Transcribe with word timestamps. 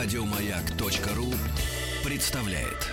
Радиомаяк.ру 0.00 1.26
представляет. 2.04 2.86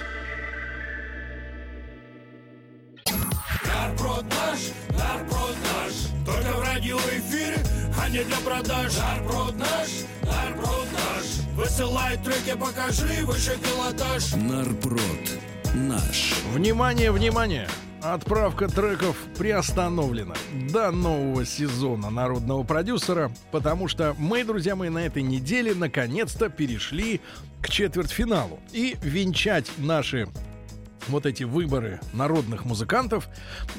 Нарпрод 3.64 4.24
наш, 4.24 4.60
нарпрод 4.90 5.56
наш, 5.62 5.94
только 6.26 6.58
в 6.58 6.62
радиоэфире, 6.64 7.64
а 8.02 8.10
не 8.10 8.24
для 8.24 8.38
продаж. 8.38 8.98
Нарпрод 8.98 9.56
наш, 9.56 9.90
нарпрод 10.24 10.88
наш, 10.94 11.26
высылай 11.54 12.18
треки, 12.18 12.58
покажи 12.58 13.24
выше 13.24 13.56
пилотаж. 13.60 14.34
Нарпрод 14.34 15.30
наш. 15.76 16.34
Внимание, 16.54 17.12
внимание! 17.12 17.68
Отправка 18.06 18.68
треков 18.68 19.18
приостановлена 19.36 20.36
до 20.72 20.92
нового 20.92 21.44
сезона 21.44 22.12
народного 22.12 22.62
продюсера, 22.62 23.32
потому 23.52 23.88
что 23.88 24.16
мы, 24.20 24.44
друзья 24.44 24.76
мои, 24.76 24.90
на 24.90 25.00
этой 25.00 25.24
неделе 25.24 25.74
наконец-то 25.74 26.50
перешли 26.50 27.20
к 27.62 27.70
четвертьфиналу. 27.70 28.60
И 28.72 28.96
венчать 29.02 29.72
наши 29.80 30.28
вот 31.08 31.26
эти 31.26 31.46
выборы 31.46 32.00
народных 32.14 32.64
музыкантов 32.64 33.28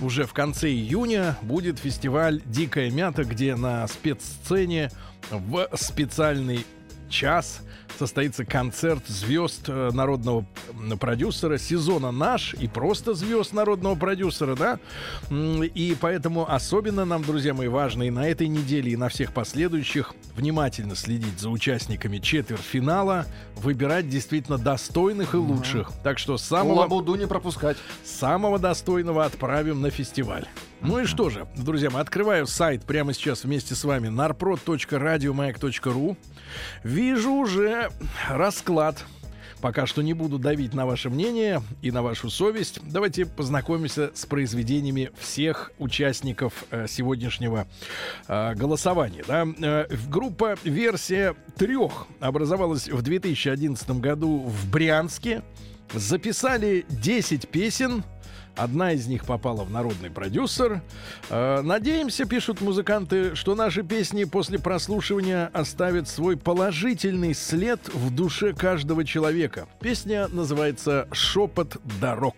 уже 0.01 0.25
в 0.25 0.33
конце 0.33 0.71
июня 0.71 1.39
будет 1.43 1.79
фестиваль 1.79 2.43
«Дикая 2.47 2.91
мята», 2.91 3.23
где 3.23 3.55
на 3.55 3.87
спецсцене 3.87 4.91
в 5.31 5.69
специальный 5.75 6.67
час 7.09 7.61
состоится 7.99 8.45
концерт 8.45 9.07
звезд 9.07 9.69
э, 9.69 9.91
народного 9.93 10.47
продюсера 11.01 11.59
сезона 11.59 12.11
наш 12.11 12.55
и 12.55 12.69
просто 12.69 13.15
звезд 13.15 13.53
народного 13.53 13.95
продюсера, 13.95 14.55
да. 14.55 14.79
И 15.31 15.97
поэтому 16.01 16.51
особенно 16.51 17.05
нам, 17.05 17.23
друзья 17.23 17.55
мои, 17.55 17.69
важно 17.69 18.05
и 18.05 18.11
на 18.11 18.29
этой 18.29 18.49
неделе, 18.49 18.93
и 18.93 18.97
на 18.97 19.09
всех 19.09 19.33
последующих 19.33 20.15
внимательно 20.35 20.95
следить 20.95 21.39
за 21.39 21.51
участниками 21.51 22.19
четвертьфинала, 22.19 23.27
выбирать 23.57 24.09
действительно 24.09 24.59
достойных 24.59 25.35
и 25.35 25.39
лучших. 25.39 25.91
Так 26.03 26.19
что 26.19 26.37
самого... 26.39 26.81
Лабуду 26.81 27.15
не 27.15 27.27
пропускать. 27.27 27.77
Самого 28.05 28.59
достойного 28.59 29.25
отправим 29.25 29.81
на 29.81 29.91
фестиваль. 29.91 30.47
Ну 30.83 31.01
и 31.01 31.05
что 31.05 31.31
же, 31.31 31.47
друзья 31.57 31.91
мои, 31.91 32.03
открываю 32.03 32.47
сайт 32.47 32.85
прямо 32.85 33.13
сейчас 33.13 33.43
вместе 33.45 33.75
с 33.75 33.85
вами 33.85 34.09
narprod.radiomayak.ru 34.09 36.17
Вижу 36.85 37.33
уже 37.33 37.91
расклад 38.29 39.05
Пока 39.61 39.87
что 39.87 40.03
не 40.03 40.13
буду 40.13 40.39
давить 40.39 40.75
на 40.75 40.87
ваше 40.87 41.09
мнение 41.09 41.63
и 41.81 41.91
на 41.91 42.03
вашу 42.03 42.31
совесть. 42.31 42.81
Давайте 42.85 43.25
познакомимся 43.25 44.11
с 44.15 44.27
произведениями 44.27 45.11
всех 45.19 45.73
участников 45.79 46.65
э, 46.71 46.87
сегодняшнего 46.89 47.67
э, 48.29 48.55
голосования. 48.55 49.25
Да? 49.27 49.47
Э, 49.61 49.87
группа 50.09 50.57
«Версия 50.63 51.35
трех» 51.57 52.07
образовалась 52.21 52.89
в 52.89 53.01
2011 53.01 53.91
году 53.93 54.41
в 54.41 54.71
Брянске. 54.71 55.43
Записали 55.95 56.85
10 56.89 57.49
песен, 57.49 58.03
Одна 58.57 58.93
из 58.93 59.07
них 59.07 59.25
попала 59.25 59.65
в 59.65 59.71
народный 59.71 60.11
продюсер. 60.11 60.83
Э, 61.29 61.61
надеемся, 61.63 62.25
пишут 62.25 62.61
музыканты, 62.61 63.35
что 63.35 63.55
наши 63.55 63.83
песни 63.83 64.25
после 64.25 64.59
прослушивания 64.59 65.51
оставят 65.53 66.09
свой 66.09 66.37
положительный 66.37 67.35
след 67.35 67.81
в 67.93 68.15
душе 68.15 68.53
каждого 68.55 69.05
человека. 69.05 69.69
Песня 69.81 70.29
называется 70.29 71.09
«Шепот 71.13 71.77
дорог». 72.01 72.37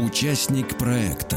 Участник 0.00 0.78
проекта 0.78 1.36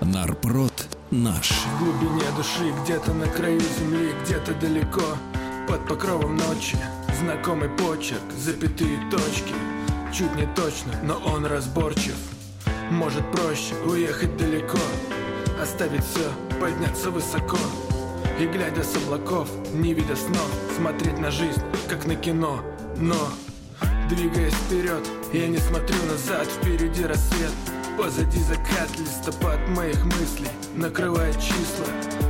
Нарпрод 0.00 0.86
наш. 1.10 1.50
В 1.50 1.78
глубине 1.82 2.22
души, 2.36 2.72
где-то 2.84 3.12
на 3.12 3.26
краю 3.26 3.60
земли, 3.60 4.12
где-то 4.22 4.54
далеко 4.54 5.02
Под 5.66 5.84
покровом 5.88 6.36
ночи 6.36 6.78
Знакомый 7.20 7.68
почерк, 7.70 8.22
запятые 8.38 8.98
точки. 9.10 9.54
Чуть 10.12 10.36
не 10.36 10.46
точно, 10.54 10.92
но 11.02 11.16
он 11.26 11.46
разборчив. 11.46 12.14
Может 12.92 13.28
проще 13.32 13.74
уехать 13.84 14.36
далеко 14.36 14.78
Оставить 15.60 16.04
все, 16.04 16.30
подняться 16.60 17.10
высоко. 17.10 17.58
И 18.38 18.46
глядя 18.46 18.84
с 18.84 18.94
облаков, 18.94 19.48
не 19.72 19.94
видя 19.94 20.14
снов 20.14 20.48
Смотреть 20.76 21.18
на 21.18 21.32
жизнь, 21.32 21.62
как 21.88 22.06
на 22.06 22.14
кино. 22.14 22.60
Но 22.98 23.16
Двигаясь 24.08 24.54
вперед, 24.54 25.02
я 25.34 25.48
не 25.48 25.58
смотрю 25.58 25.96
назад 26.06 26.46
Впереди 26.46 27.04
рассвет, 27.04 27.52
позади 27.98 28.38
закат 28.40 28.88
Листопад 28.98 29.58
моих 29.68 30.04
мыслей 30.04 30.48
накрывает 30.76 31.34
числа. 31.40 31.86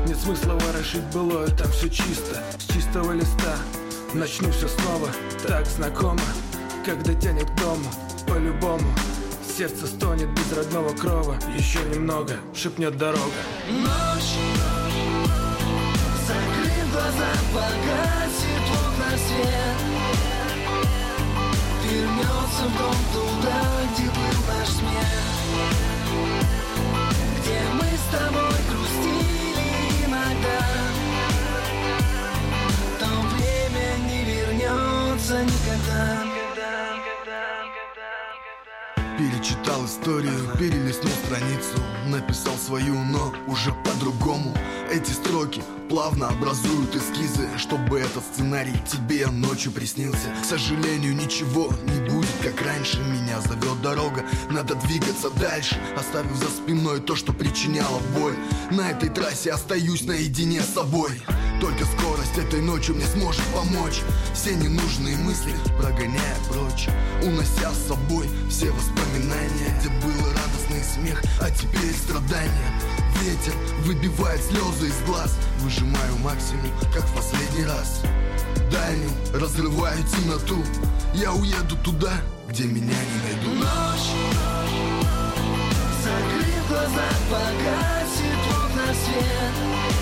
Нет 0.07 0.19
смысла 0.19 0.53
ворошить 0.53 1.05
былое, 1.13 1.49
там 1.49 1.71
все 1.71 1.89
чисто. 1.89 2.43
С 2.59 2.73
чистого 2.73 3.13
листа 3.13 3.57
начну 4.15 4.51
все 4.51 4.69
снова. 4.69 5.09
Так 5.47 5.67
знакомо, 5.67 6.21
когда 6.85 7.15
тянет 7.15 7.51
к 7.51 7.61
дому 7.61 7.87
По-любому. 8.27 8.87
Сердце 9.57 9.87
стонет 9.87 10.29
без 10.31 10.53
родного 10.57 10.95
крова 10.97 11.37
Еще 11.57 11.79
немного, 11.95 12.35
шепнет 12.55 12.97
дорога. 12.97 13.21
Ночь 13.71 14.35
Закрыв 16.27 16.93
глаза, 16.93 17.31
погасит 17.53 18.34
вернется 22.65 23.19
в 23.19 23.34
историю, 40.05 40.51
перелистнул 40.59 41.13
страницу. 41.25 41.79
Написал 42.09 42.55
свою, 42.57 42.95
но 43.05 43.33
уже 43.47 43.73
по-другому. 43.85 44.55
Эти 44.93 45.11
строки 45.11 45.63
плавно 45.89 46.29
образуют 46.29 46.95
эскизы 46.95 47.49
Чтобы 47.57 48.01
этот 48.01 48.23
сценарий 48.23 48.75
тебе 48.87 49.27
ночью 49.29 49.73
приснился. 49.73 50.29
К 50.43 50.45
сожалению, 50.45 51.15
ничего 51.15 51.73
не 51.85 52.11
будет, 52.11 52.29
как 52.43 52.61
раньше. 52.67 53.01
Меня 53.01 53.41
зовет 53.41 53.81
дорога, 53.81 54.25
надо 54.51 54.75
двигаться 54.75 55.31
дальше. 55.31 55.81
Оставив 55.97 56.37
за 56.37 56.49
спиной 56.49 57.01
то, 57.01 57.17
что 57.17 57.33
причиняло 57.33 57.99
боль. 58.15 58.37
На 58.71 58.91
этой 58.91 59.09
трассе 59.09 59.53
остаюсь 59.53 60.03
наедине 60.03 60.61
с 60.61 60.75
собой 60.75 61.13
только 61.61 61.85
скорость 61.85 62.39
этой 62.39 62.61
ночью 62.61 62.95
мне 62.95 63.07
сможет 63.07 63.43
помочь. 63.55 64.03
Все 64.33 64.55
ненужные 64.55 65.17
мысли 65.17 65.55
прогоняя 65.79 66.37
прочь 66.49 66.89
Унося 67.23 67.73
с 67.73 67.89
собой 67.89 68.29
все 68.51 68.71
воспоминания. 68.71 69.75
Где 69.81 69.89
был 69.89 70.19
радостный 70.31 70.83
смех, 70.83 71.23
а 71.41 71.51
теперь 71.51 71.93
страдания. 71.93 72.73
Ветер 73.23 73.55
выбивает 73.85 74.43
слезы 74.43 74.89
из 74.89 75.01
глаз. 75.07 75.37
Выжимаю 75.61 76.17
максимум, 76.19 76.71
как 76.93 77.05
в 77.05 77.15
последний 77.15 77.65
раз. 77.65 78.03
Дальним 78.71 79.11
разрываю 79.33 80.03
темноту. 80.05 80.63
Я 81.15 81.33
уеду 81.33 81.77
туда, 81.85 82.13
где 82.49 82.65
меня 82.65 82.83
не 82.83 83.35
найдут. 83.35 83.55
Ночь. 83.55 84.11
Закрыв 86.03 86.69
глаза, 86.69 87.09
погасит 87.31 88.45
окна 88.51 88.95
свет 88.95 89.94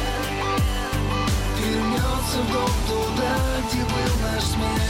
в 2.39 2.53
дом 2.53 2.71
туда, 2.87 3.37
где 3.69 3.83
был 3.83 4.15
наш 4.23 4.43
смех 4.45 4.83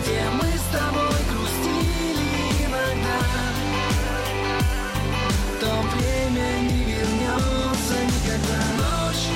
Где 0.00 0.22
мы 0.32 0.46
с 0.46 0.66
тобой 0.72 1.20
грустили 1.30 2.28
иногда. 2.64 3.20
То 5.60 5.70
время 5.96 6.60
не 6.70 6.84
вернется 6.84 7.96
никогда 8.06 8.60
Ночь. 8.78 9.28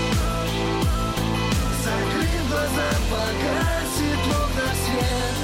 Закрыв 1.82 2.48
глаза, 2.48 2.90
погасит 3.10 4.22
окна 4.30 4.70
свет. 4.84 5.36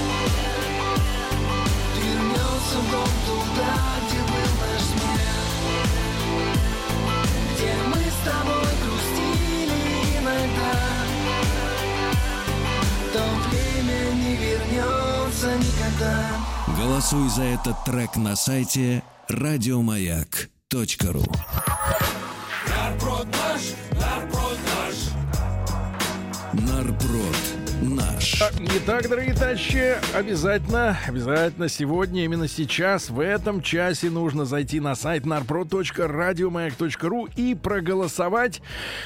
Вернется 1.96 2.78
в 2.78 2.90
дом 2.92 3.10
туда, 3.26 3.97
никогда 15.98 16.30
Голосуй 16.76 17.28
за 17.28 17.42
этот 17.42 17.84
трек 17.84 18.16
на 18.16 18.36
сайте 18.36 19.02
радиомаяк.ру 19.28 21.24
Нарпрод 22.68 23.26
наш, 23.26 23.62
нарпрод 23.92 24.58
наш, 24.76 24.96
Нарброд 26.52 27.57
наш. 28.18 28.42
Итак, 28.76 29.08
дорогие 29.08 29.34
товарищи, 29.34 29.96
обязательно, 30.14 30.96
обязательно 31.06 31.68
сегодня, 31.68 32.24
именно 32.24 32.48
сейчас, 32.48 33.10
в 33.10 33.20
этом 33.20 33.62
часе 33.62 34.10
нужно 34.10 34.44
зайти 34.44 34.80
на 34.80 34.96
сайт 34.96 35.24
narprod.radiomayak.ru 35.24 37.30
и 37.36 37.54
проголосовать 37.54 38.60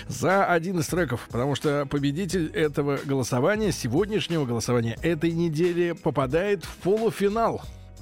за 0.09 0.47
один 0.47 0.81
из 0.81 0.87
треков, 0.87 1.29
потому 1.31 1.55
что 1.55 1.85
победитель 1.87 2.51
этого 2.55 2.99
голосования, 3.05 3.71
сегодняшнего 3.73 4.47
голосования 4.47 4.97
этой 5.03 5.33
недели 5.33 5.93
попадает 5.93 6.65
в 6.65 6.75
полуфинал. 6.77 7.61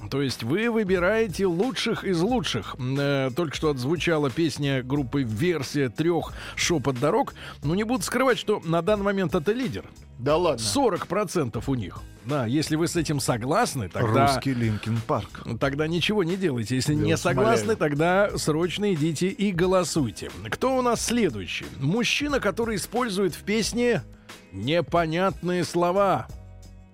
То 0.09 0.21
есть 0.21 0.43
вы 0.43 0.69
выбираете 0.69 1.45
лучших 1.45 2.03
из 2.03 2.21
лучших. 2.21 2.75
Э, 2.79 3.29
только 3.35 3.55
что 3.55 3.69
отзвучала 3.69 4.29
песня 4.29 4.83
группы 4.83 5.23
«Версия 5.23 5.89
трех 5.89 6.33
шепот 6.55 6.99
дорог». 6.99 7.33
Но 7.63 7.75
не 7.75 7.83
буду 7.83 8.03
скрывать, 8.03 8.37
что 8.37 8.61
на 8.65 8.81
данный 8.81 9.03
момент 9.03 9.35
это 9.35 9.51
лидер. 9.51 9.85
Да 10.17 10.37
ладно. 10.37 10.61
40% 10.61 11.63
у 11.65 11.75
них. 11.75 12.01
Да, 12.25 12.45
если 12.45 12.75
вы 12.75 12.87
с 12.87 12.95
этим 12.95 13.19
согласны, 13.19 13.89
тогда... 13.89 14.27
Русский 14.27 14.53
Линкин 14.53 14.99
Парк. 15.07 15.43
Тогда 15.59 15.87
ничего 15.87 16.23
не 16.23 16.37
делайте. 16.37 16.75
Если 16.75 16.93
Я 16.93 17.01
не 17.01 17.17
согласны, 17.17 17.73
умоляю. 17.73 17.77
тогда 17.77 18.37
срочно 18.37 18.93
идите 18.93 19.27
и 19.27 19.51
голосуйте. 19.51 20.29
Кто 20.51 20.77
у 20.77 20.81
нас 20.83 21.03
следующий? 21.03 21.65
Мужчина, 21.79 22.39
который 22.39 22.75
использует 22.75 23.33
в 23.33 23.41
песне 23.43 24.03
непонятные 24.51 25.63
слова. 25.63 26.27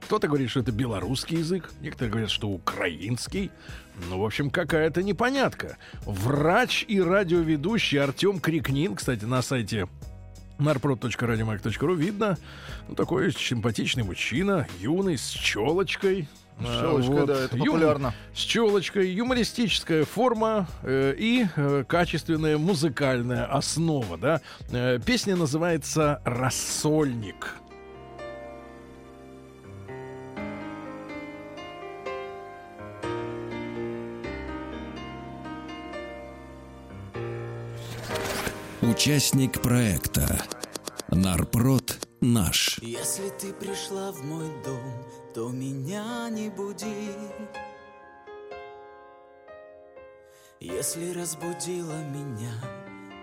Кто-то 0.08 0.30
говорит, 0.30 0.50
что 0.50 0.62
это 0.62 0.72
белорусский 0.72 1.40
язык, 1.40 1.70
некоторые 1.82 2.12
говорят, 2.12 2.30
что 2.30 2.48
украинский. 2.48 3.52
Ну, 4.10 4.22
в 4.22 4.26
общем, 4.26 4.50
какая-то 4.50 5.04
непонятка. 5.04 5.78
Врач 6.06 6.86
и 6.88 7.02
радиоведущий 7.02 8.00
Артем 8.00 8.40
Крикнин, 8.40 8.96
кстати, 8.96 9.26
на 9.26 9.42
сайте 9.42 9.90
narprod.radiomack.ru 10.60 11.96
видно, 11.98 12.38
ну, 12.88 12.96
такой 12.96 13.34
симпатичный 13.34 14.04
мужчина, 14.04 14.66
юный, 14.80 15.18
с 15.18 15.28
челочкой. 15.28 16.30
А, 16.60 16.64
Щелочка, 16.64 17.26
да, 17.26 17.42
это 17.42 17.58
Юм- 17.58 17.66
популярно. 17.66 18.14
С 18.34 18.40
челочкой, 18.40 19.10
юмористическая 19.12 20.06
форма 20.06 20.70
э, 20.84 21.16
и 21.18 21.48
э, 21.54 21.84
качественная 21.86 22.58
музыкальная 22.58 23.46
основа, 23.46 24.18
да. 24.18 24.40
Э, 24.72 25.00
песня 25.06 25.36
называется 25.36 26.22
«Рассольник». 26.24 27.56
Участник 38.84 39.60
проекта 39.60 40.40
Нарпрод 41.10 41.98
наш. 42.22 42.78
Если 42.84 43.30
ты 43.30 43.52
пришла 43.52 44.12
в 44.12 44.24
мой 44.24 44.52
дом, 44.64 45.04
то 45.34 45.50
меня 45.50 46.30
не 46.30 46.50
буди. 46.50 47.12
Если 50.60 51.12
разбудила 51.12 52.04
меня, 52.04 52.54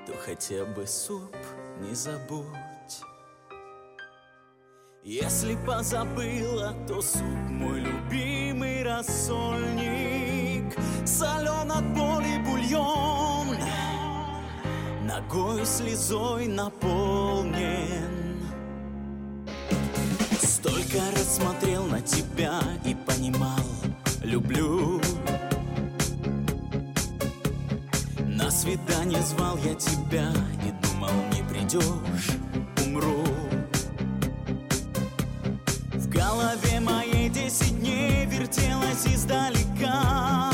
то 0.09 0.15
хотя 0.19 0.65
бы 0.65 0.89
суп 0.89 1.37
не 1.81 1.95
забудь. 1.95 2.45
Если 5.05 5.57
позабыла, 5.65 6.75
то 6.89 7.01
суп 7.01 7.23
мой 7.49 7.79
любимый 7.79 8.83
рассольник. 8.83 10.75
Солен 11.07 11.71
от 11.71 11.95
боли 11.95 12.39
бульон, 12.45 13.24
ногой 15.15 15.65
слезой 15.65 16.49
наполнен. 16.49 18.41
Столько 20.43 20.99
раз 21.13 21.37
смотрел 21.37 21.85
на 21.85 22.01
тебя 22.01 22.61
и 22.85 22.95
понимал, 22.95 23.65
люблю. 24.23 25.01
На 28.27 28.51
свидание 28.51 29.23
звал 29.23 29.57
я 29.59 29.75
тебя 29.75 30.33
и 30.67 30.73
думал, 30.85 31.15
не 31.33 31.43
придешь, 31.45 32.31
умру. 32.85 33.25
В 35.93 36.09
голове 36.09 36.81
моей 36.81 37.29
десять 37.29 37.79
дней 37.79 38.27
вертелась 38.27 39.07
издалека. 39.07 40.51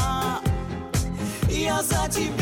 Я 1.48 1.82
за 1.82 2.08
тебя 2.10 2.39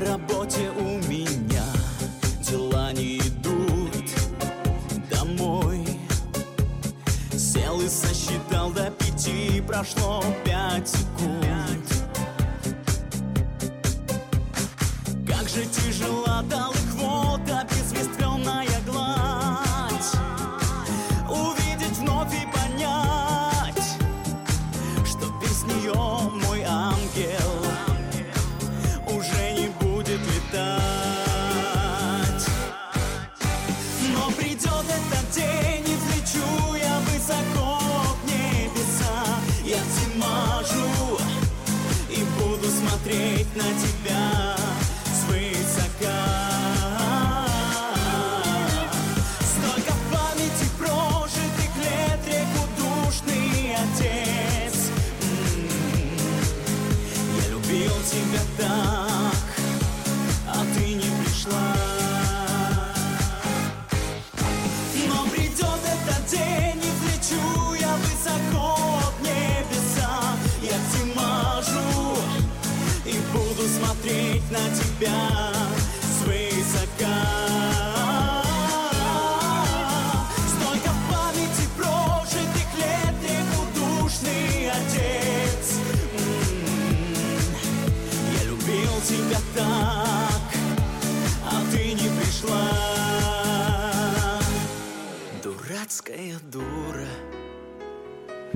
На 0.00 0.12
работе 0.12 0.70
у 0.78 0.98
меня 1.10 1.64
дела 2.40 2.90
не 2.92 3.18
идут 3.18 3.92
домой. 5.10 5.86
Сел 7.36 7.80
и 7.82 7.88
сосчитал 7.88 8.70
до 8.70 8.90
пяти, 8.92 9.60
прошло 9.60 10.24
пять 10.42 10.88
секунд. 10.88 11.84
Как 15.26 15.46
же 15.48 15.66
тяжела 15.66 16.42
далых 16.48 16.79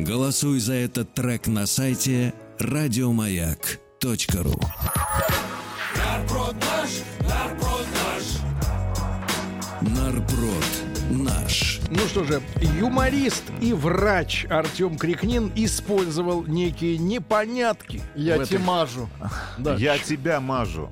Голосуй 0.04 0.60
за 0.60 0.74
этот 0.74 1.14
трек 1.14 1.46
на 1.46 1.64
сайте 1.64 2.34
радиомаяк.ру. 2.58 4.60
Нарброд 5.96 6.56
наш, 6.60 6.90
нарброд 9.80 10.64
наш, 11.10 11.80
Ну 11.88 12.00
что 12.00 12.24
же, 12.24 12.42
юморист 12.78 13.44
и 13.62 13.72
врач 13.72 14.44
Артем 14.50 14.98
Крикнин 14.98 15.50
использовал 15.54 16.44
некие 16.44 16.98
непонятки. 16.98 18.02
Я 18.14 18.44
тебе 18.44 18.58
мажу. 18.58 19.08
Да. 19.56 19.74
Я 19.76 19.96
тебя 19.96 20.38
мажу. 20.38 20.90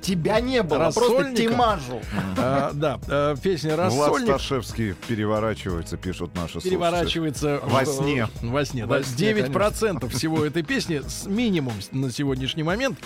Тебя 0.00 0.40
не 0.40 0.62
было, 0.62 0.78
просто 0.90 1.00
Рассольников? 1.00 1.38
тебе 1.38 1.56
мажу. 1.56 2.00
А, 2.36 2.72
да, 2.74 3.00
а, 3.08 3.36
песня 3.36 3.76
Влад 3.76 3.90
«Рассольник» 3.90 4.28
Сташевский 4.28 4.94
переворачивается, 5.08 5.96
пишут 5.96 6.34
наши 6.34 6.52
слушатели. 6.52 6.70
переворачивается 6.70 7.60
Во 7.62 7.84
сне. 7.84 8.28
Во 8.42 8.64
сне, 8.64 8.86
Во 8.86 8.98
да. 8.98 9.04
сне, 9.04 9.32
9% 9.32 10.08
всего 10.08 10.44
этой 10.44 10.62
песни, 10.62 11.02
с 11.06 11.26
минимум 11.26 11.74
на 11.92 12.10
сегодняшний 12.10 12.62
момент, 12.62 12.98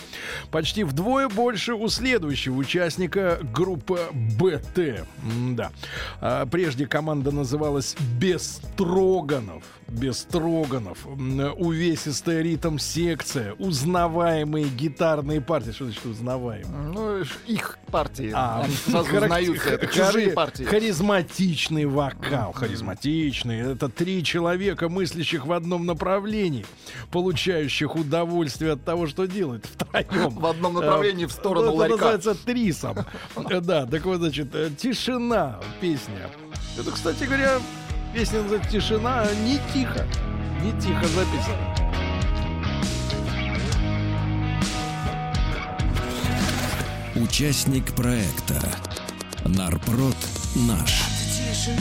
почти 0.50 0.84
вдвое 0.84 1.28
больше 1.28 1.74
у 1.74 1.88
следующего 1.88 2.56
участника 2.56 3.38
группы 3.52 4.00
БТ. 4.12 5.06
Да. 5.52 5.70
прежде 6.50 6.86
команда 6.86 7.30
называлась 7.30 7.96
Бестроганов. 8.18 9.62
Бестроганов. 9.88 11.06
Увесистая 11.06 12.42
ритм-секция. 12.42 13.52
Узнаваемые 13.54 14.66
гитарные 14.68 15.40
партии. 15.40 15.70
Что 15.70 15.84
значит 15.84 16.04
узнаваемые? 16.06 16.55
Ну, 16.64 17.24
ш- 17.24 17.34
их 17.46 17.78
партии. 17.90 18.30
А, 18.34 18.62
Они 18.64 18.74
сразу 18.86 19.10
харак- 19.10 19.24
узнаются. 19.24 19.68
Это 19.70 19.86
чужие 19.86 20.30
партии. 20.30 20.64
Харизматичный 20.64 21.84
вокал, 21.86 22.52
харизматичный. 22.52 23.72
Это 23.72 23.88
три 23.88 24.22
человека, 24.24 24.88
мыслящих 24.88 25.46
в 25.46 25.52
одном 25.52 25.86
направлении, 25.86 26.64
получающих 27.10 27.94
удовольствие 27.96 28.72
от 28.72 28.84
того, 28.84 29.06
что 29.06 29.26
делают 29.26 29.66
втроем. 29.66 30.30
В 30.36 30.46
одном 30.46 30.74
направлении 30.74 31.26
в 31.26 31.32
сторону 31.32 31.68
Это 31.68 31.76
ларька. 31.76 31.94
называется 31.96 32.34
трисом. 32.34 32.96
Да, 33.36 33.86
так 33.86 34.04
вот, 34.04 34.18
значит, 34.18 34.54
э, 34.54 34.70
«Тишина» 34.76 35.60
песня. 35.80 36.28
Это, 36.78 36.90
кстати 36.90 37.24
говоря, 37.24 37.58
песня 38.14 38.42
называется 38.42 38.70
«Тишина», 38.70 39.26
не 39.44 39.58
тихо. 39.72 40.06
Не 40.62 40.72
тихо 40.80 41.04
записана. 41.06 41.85
Участник 47.22 47.94
проекта 47.94 48.60
Нарпрод 49.46 50.16
наш. 50.54 51.02
Тишина, 51.34 51.80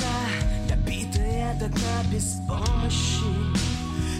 добитая 0.70 1.54
до 1.60 1.68
дна 1.68 2.04
без 2.10 2.38
помощи. 2.48 3.26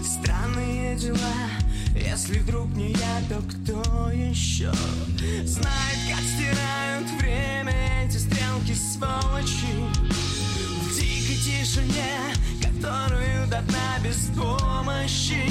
Странные 0.04 0.94
дела, 0.96 1.48
если 1.94 2.38
вдруг 2.40 2.68
не 2.76 2.90
я, 2.90 3.22
то 3.30 3.40
кто 3.48 4.10
еще 4.10 4.70
Знает, 5.44 5.98
как 6.10 6.20
стирают 6.20 7.10
время 7.18 8.04
эти 8.04 8.18
стрелки 8.18 8.74
сволочи 8.74 9.72
В 10.82 10.94
дикой 10.94 11.36
тишине, 11.36 12.34
которую 12.60 13.46
до 13.48 13.62
дна 13.62 13.98
без 14.04 14.28
помощи 14.36 15.50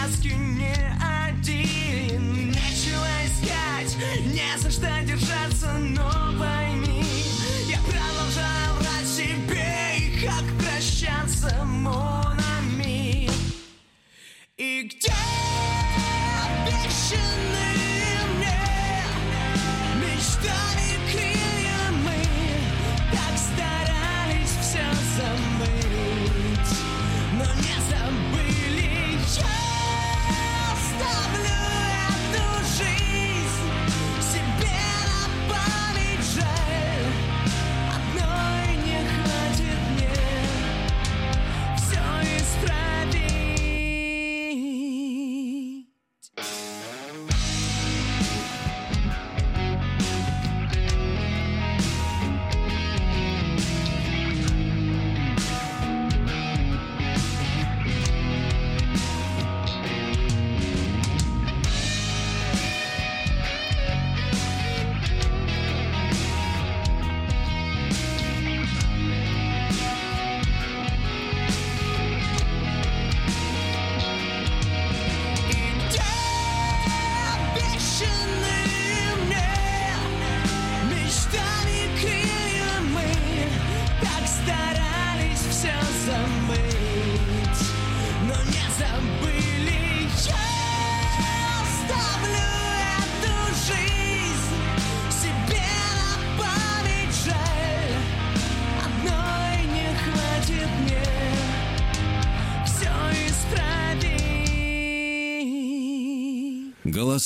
этой 0.00 0.08
краски 0.08 0.79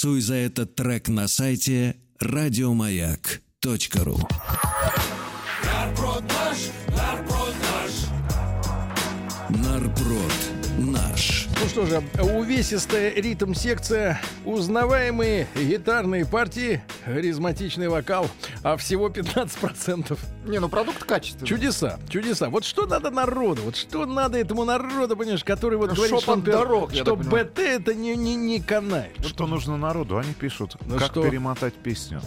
Голосуй 0.05 0.21
за 0.21 0.35
этот 0.35 0.75
трек 0.75 1.09
на 1.09 1.29
сайте 1.29 1.97
радиомаяк.ру. 2.21 4.19
Нарпрод 5.65 6.25
наш. 6.29 6.59
Нарпрод 9.49 10.33
наш. 10.79 11.49
Ну 11.59 11.69
что 11.71 11.87
же, 11.87 12.03
увесистая 12.23 13.15
ритм-секция, 13.15 14.21
узнаваемые 14.45 15.47
гитарные 15.55 16.27
партии, 16.27 16.83
харизматичный 17.07 17.89
вокал, 17.89 18.29
а 18.63 18.77
всего 18.77 19.09
15% 19.09 20.19
Не, 20.45 20.59
ну 20.61 20.69
продукт 20.69 21.05
качественный. 21.05 21.47
Чудеса, 21.47 21.99
чудеса. 22.09 22.51
Вот 22.51 22.65
что 22.65 22.87
надо 22.87 23.11
народу, 23.11 23.63
вот 23.65 23.77
что 23.77 24.05
надо 24.07 24.39
этому 24.39 24.65
народу, 24.65 25.17
понимаешь, 25.17 25.43
который 25.45 25.79
вот 25.79 25.91
Ну, 25.91 25.95
говорит, 25.97 26.21
что, 26.21 26.37
дорог, 26.37 26.93
что. 26.95 27.17
БТ 27.17 27.59
это 27.61 27.95
не, 27.95 28.15
не, 28.15 28.37
не 28.37 28.61
канает. 28.61 29.13
Что 29.27 29.47
нужно 29.47 29.77
народу? 29.77 30.19
Они 30.19 30.33
пишут, 30.35 30.77
Ну 30.87 30.99
как 30.99 31.07
что? 31.13 31.23
перемотать 31.23 31.75
песню. 31.75 32.21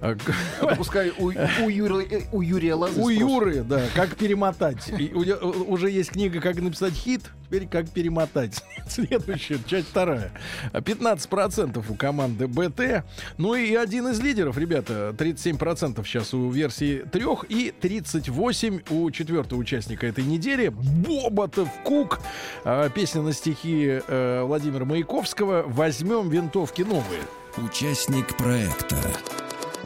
А, 0.00 0.12
Это 0.60 0.76
пускай 0.76 1.10
у, 1.18 1.26
у, 1.28 1.30
Юры- 1.70 2.06
э, 2.10 2.22
у 2.32 2.42
Юрия 2.42 2.74
Лозы 2.74 3.00
У. 3.00 3.08
Юры, 3.08 3.62
да, 3.62 3.82
как 3.94 4.16
перемотать. 4.16 4.88
И 4.90 5.12
у 5.14 5.22
него 5.24 5.38
уже 5.66 5.88
есть 5.90 6.10
книга 6.10 6.40
«Как 6.40 6.56
написать 6.60 6.92
хит», 6.92 7.22
теперь 7.46 7.66
«Как 7.66 7.88
перемотать». 7.88 8.62
Следующая, 8.88 9.58
часть 9.66 9.88
вторая. 9.88 10.30
15% 10.74 11.82
у 11.88 11.94
команды 11.94 12.46
БТ. 12.46 13.04
Ну 13.38 13.54
и 13.54 13.74
один 13.74 14.08
из 14.08 14.20
лидеров, 14.20 14.58
ребята, 14.58 15.14
37% 15.16 16.04
сейчас 16.04 16.34
у 16.34 16.50
версии 16.50 16.98
трех 17.10 17.44
и 17.48 17.63
38 17.70 18.80
у 18.90 19.10
четвертого 19.10 19.58
участника 19.58 20.06
этой 20.06 20.24
недели. 20.24 20.68
Боботов 20.68 21.68
Кук. 21.84 22.20
А, 22.64 22.88
Песня 22.88 23.22
на 23.22 23.32
стихи 23.32 24.00
э, 24.06 24.42
Владимира 24.44 24.84
Маяковского 24.84 25.64
«Возьмем 25.66 26.28
винтовки 26.28 26.82
новые». 26.82 27.22
Участник 27.56 28.36
проекта 28.36 28.96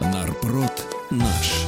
Нарпрод 0.00 0.86
наш. 1.10 1.67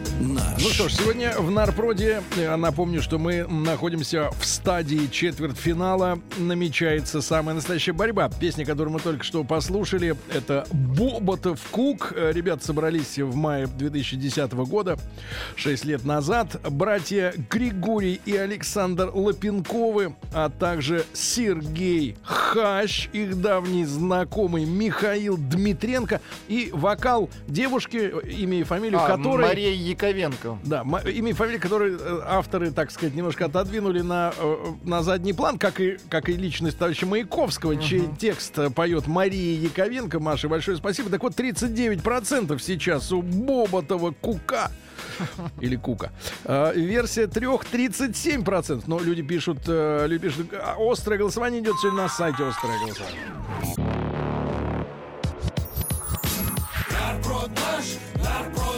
Ну 0.63 0.69
что 0.69 0.87
ж, 0.87 0.93
сегодня 0.93 1.33
в 1.39 1.49
Нарпроде, 1.49 2.21
напомню, 2.37 3.01
что 3.01 3.17
мы 3.17 3.47
находимся 3.47 4.29
в 4.39 4.45
стадии 4.45 5.07
четвертьфинала. 5.07 6.19
Намечается 6.37 7.21
самая 7.21 7.55
настоящая 7.55 7.93
борьба. 7.93 8.29
Песня, 8.29 8.63
которую 8.63 8.93
мы 8.93 8.99
только 8.99 9.23
что 9.23 9.43
послушали, 9.43 10.15
это 10.31 10.67
Боботов 10.71 11.59
Кук. 11.71 12.13
Э, 12.15 12.31
Ребята 12.31 12.63
собрались 12.63 13.17
в 13.17 13.35
мае 13.35 13.65
2010 13.65 14.53
года, 14.53 14.99
6 15.55 15.83
лет 15.85 16.05
назад. 16.05 16.61
Братья 16.69 17.33
Григорий 17.49 18.21
и 18.23 18.35
Александр 18.35 19.09
Лапенковы, 19.11 20.15
а 20.31 20.49
также 20.49 21.05
Сергей 21.13 22.17
Хащ, 22.23 23.09
их 23.13 23.41
давний 23.41 23.85
знакомый 23.85 24.65
Михаил 24.65 25.37
Дмитренко 25.37 26.21
и 26.47 26.69
вокал 26.71 27.31
девушки, 27.47 28.13
имя 28.29 28.59
и 28.59 28.63
фамилию 28.63 29.01
А, 29.01 29.07
которой... 29.07 29.47
Мария 29.47 29.73
Яковенко. 29.73 30.50
Да, 30.63 30.83
ма- 30.83 30.99
имя 31.01 31.31
и 31.31 31.33
фамилия, 31.33 31.59
которые 31.59 31.97
э, 31.99 32.19
авторы, 32.25 32.71
так 32.71 32.91
сказать, 32.91 33.15
немножко 33.15 33.45
отодвинули 33.45 34.01
на, 34.01 34.33
э, 34.37 34.55
на 34.83 35.03
задний 35.03 35.33
план, 35.33 35.57
как 35.57 35.79
и, 35.79 35.97
как 36.09 36.29
и 36.29 36.33
личность 36.33 36.77
товарища 36.77 37.05
Маяковского, 37.05 37.77
чей 37.77 38.07
текст 38.19 38.57
э, 38.59 38.69
поет 38.69 39.07
Мария 39.07 39.59
Яковенко. 39.59 40.19
Маша, 40.19 40.47
большое 40.49 40.77
спасибо. 40.77 41.09
Так 41.09 41.23
вот, 41.23 41.33
39% 41.39 42.59
сейчас 42.59 43.11
у 43.11 43.21
Боботова 43.21 44.11
Кука. 44.11 44.71
Или 45.61 45.75
Кука. 45.75 46.11
Э, 46.45 46.73
версия 46.75 47.27
трех 47.27 47.63
37%. 47.63 48.83
Но 48.87 48.99
люди 48.99 49.21
пишут, 49.21 49.59
э, 49.67 50.05
люди 50.07 50.27
пишут, 50.27 50.47
«А, 50.53 50.75
острое 50.79 51.17
голосование 51.19 51.61
идет 51.61 51.75
сегодня 51.81 52.03
на 52.03 52.09
сайте 52.09 52.45
острое 52.45 52.77
голосование. 52.79 53.19
Нарброд 56.91 57.49
наш. 57.49 57.85
Нарпрод 58.23 58.65
наш, 58.65 58.70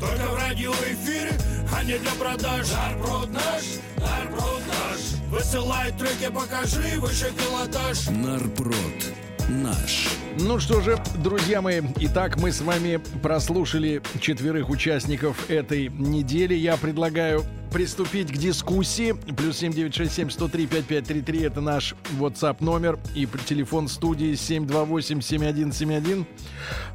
только 0.00 0.26
в 0.26 0.36
радиоэфире, 0.36 1.32
а 1.72 1.84
не 1.84 1.98
для 1.98 2.10
продаж. 2.12 2.66
Нарпрод 2.72 3.30
наш, 3.30 3.62
нарпрод 3.98 4.62
наш, 4.66 5.20
высылай 5.28 5.92
треки, 5.92 6.32
покажи 6.32 6.98
выше 6.98 7.30
пилотаж. 7.36 8.08
Нарпрод 8.08 9.14
наш. 9.48 10.08
Ну 10.38 10.58
что 10.58 10.80
же, 10.80 11.00
друзья 11.16 11.60
мои, 11.60 11.82
итак, 11.98 12.38
мы 12.38 12.50
с 12.50 12.60
вами 12.60 13.00
прослушали 13.22 14.00
четверых 14.20 14.70
участников 14.70 15.50
этой 15.50 15.88
недели. 15.88 16.54
Я 16.54 16.76
предлагаю 16.76 17.44
приступить 17.70 18.32
к 18.32 18.36
дискуссии. 18.36 19.12
Плюс 19.12 19.58
7967 19.58 20.30
103 20.30 20.66
5533 20.66 21.42
это 21.42 21.60
наш 21.60 21.94
WhatsApp 22.18 22.56
номер 22.60 22.98
и 23.14 23.26
телефон 23.46 23.88
студии 23.88 24.34
728 24.34 25.20
7171 25.20 26.26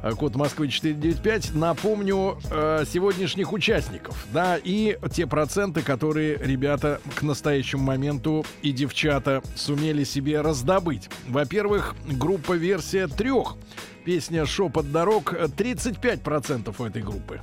э, 0.02 0.10
код 0.12 0.36
Москвы 0.36 0.68
495. 0.68 1.54
Напомню 1.54 2.38
э, 2.50 2.84
сегодняшних 2.86 3.52
участников, 3.52 4.26
да, 4.32 4.58
и 4.62 4.98
те 5.12 5.26
проценты, 5.26 5.82
которые 5.82 6.36
ребята 6.38 7.00
к 7.14 7.22
настоящему 7.22 7.82
моменту 7.82 8.44
и 8.62 8.72
девчата 8.72 9.42
сумели 9.54 10.04
себе 10.04 10.40
раздобыть. 10.40 11.08
Во-первых, 11.28 11.94
группа 12.06 12.52
версия 12.52 13.06
трех. 13.06 13.56
Песня 14.04 14.46
«Шепот 14.46 14.92
дорог» 14.92 15.32
э, 15.32 15.46
35% 15.46 16.74
у 16.78 16.84
этой 16.84 17.02
группы. 17.02 17.40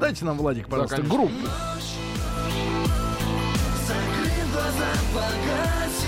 Дайте 0.00 0.24
нам, 0.24 0.38
Владик, 0.38 0.68
пожалуйста, 0.68 0.96
конечно. 0.96 1.14
группу. 1.14 1.34
Глаза, 5.12 5.99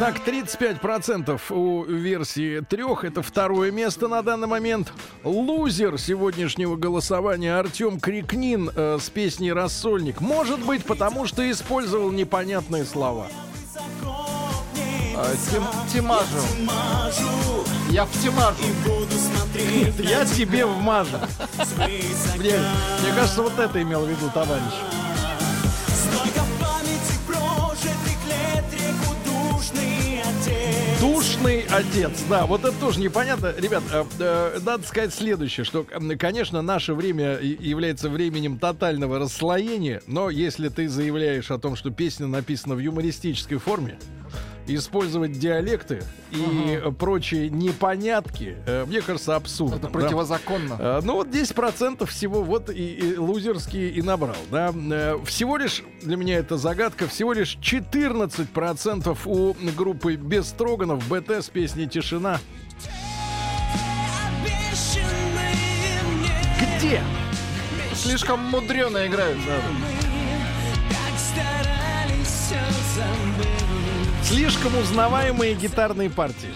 Итак, 0.00 0.22
35% 0.26 1.38
у 1.52 1.84
версии 1.84 2.60
трех. 2.60 3.04
Это 3.04 3.20
второе 3.20 3.70
место 3.70 4.08
на 4.08 4.22
данный 4.22 4.46
момент. 4.46 4.94
Лузер 5.24 5.98
сегодняшнего 5.98 6.76
голосования 6.76 7.54
Артем 7.58 8.00
Крикнин 8.00 8.70
э, 8.74 8.96
с 8.98 9.10
песней 9.10 9.52
«Рассольник». 9.52 10.22
Может 10.22 10.60
быть, 10.60 10.86
потому 10.86 11.26
что 11.26 11.48
использовал 11.50 12.12
непонятные 12.12 12.86
слова. 12.86 13.26
А, 15.16 15.34
Тимажу. 15.92 16.24
Я 17.90 18.06
в 18.06 18.22
Тимажу. 18.22 18.64
Я 19.98 20.24
тебе 20.24 20.64
вмажу. 20.64 21.18
Мне, 22.38 22.54
мне 23.02 23.12
кажется, 23.14 23.42
вот 23.42 23.58
это 23.58 23.82
имел 23.82 24.06
в 24.06 24.08
виду 24.08 24.30
товарищ. 24.32 25.09
Душный 31.40 31.64
отец, 31.70 32.22
да, 32.28 32.44
вот 32.44 32.66
это 32.66 32.78
тоже 32.78 33.00
непонятно. 33.00 33.54
Ребят, 33.56 33.82
э, 33.90 34.04
э, 34.18 34.58
надо 34.62 34.86
сказать 34.86 35.14
следующее, 35.14 35.64
что, 35.64 35.86
конечно, 36.18 36.60
наше 36.60 36.92
время 36.92 37.38
является 37.40 38.10
временем 38.10 38.58
тотального 38.58 39.18
расслоения, 39.18 40.02
но 40.06 40.28
если 40.28 40.68
ты 40.68 40.86
заявляешь 40.86 41.50
о 41.50 41.58
том, 41.58 41.76
что 41.76 41.90
песня 41.90 42.26
написана 42.26 42.74
в 42.74 42.78
юмористической 42.78 43.56
форме, 43.56 43.98
использовать 44.66 45.32
диалекты 45.32 46.02
и 46.30 46.80
э, 46.82 46.90
прочие 46.92 47.50
непонятки, 47.50 48.56
э, 48.66 48.84
мне 48.86 49.00
кажется, 49.00 49.36
абсурдно. 49.36 49.76
Это 49.76 49.86
да. 49.86 49.92
противозаконно. 49.92 50.76
Э, 50.78 51.00
Ну 51.02 51.14
вот 51.14 51.28
10% 51.28 52.06
всего 52.06 52.42
вот 52.42 52.70
и, 52.70 52.94
и 52.94 53.16
лузерский 53.16 53.88
и 53.90 54.02
набрал, 54.02 54.36
да. 54.50 54.72
Э, 54.74 55.18
Всего 55.24 55.56
лишь, 55.56 55.82
для 56.02 56.16
меня 56.16 56.38
это 56.38 56.56
загадка, 56.56 57.06
всего 57.06 57.32
лишь 57.32 57.56
14% 57.56 59.18
у 59.26 59.54
группы 59.76 60.14
Без 60.16 60.48
Строганов 60.48 61.06
БТ 61.08 61.30
с 61.30 61.48
песней 61.48 61.88
«Тишина». 61.88 62.38
Где? 66.78 67.02
Слишком 67.94 68.40
мудрено 68.40 69.06
играют. 69.06 69.38
Так 70.88 71.18
старались 71.18 72.26
все 72.26 72.58
забыть 72.96 73.59
Слишком 74.30 74.78
узнаваемые 74.78 75.54
гитарные 75.54 76.08
партии. 76.08 76.54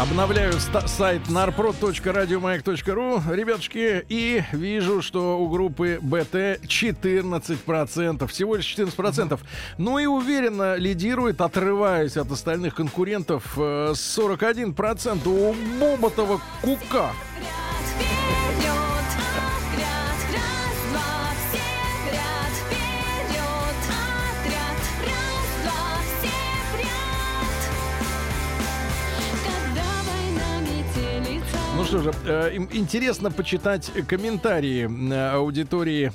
Обновляю 0.00 0.54
сайт 0.86 1.28
narprod.radiomayak.ru, 1.28 3.36
ребятушки, 3.36 4.02
и 4.08 4.42
вижу, 4.52 5.02
что 5.02 5.38
у 5.38 5.50
группы 5.50 5.98
БТ 6.00 6.64
14%, 6.64 8.26
всего 8.26 8.56
лишь 8.56 8.78
14%. 8.78 9.38
Ну 9.76 9.98
и 9.98 10.06
уверенно 10.06 10.76
лидирует, 10.76 11.42
отрываясь 11.42 12.16
от 12.16 12.32
остальных 12.32 12.76
конкурентов, 12.76 13.44
э, 13.58 13.92
41% 13.94 15.26
у 15.26 15.54
Боботова 15.78 16.40
Кука. 16.62 17.10
Что 31.90 31.98
же, 31.98 32.12
э, 32.24 32.54
интересно 32.54 33.32
почитать 33.32 33.90
комментарии 34.06 34.88
аудитории 35.34 36.12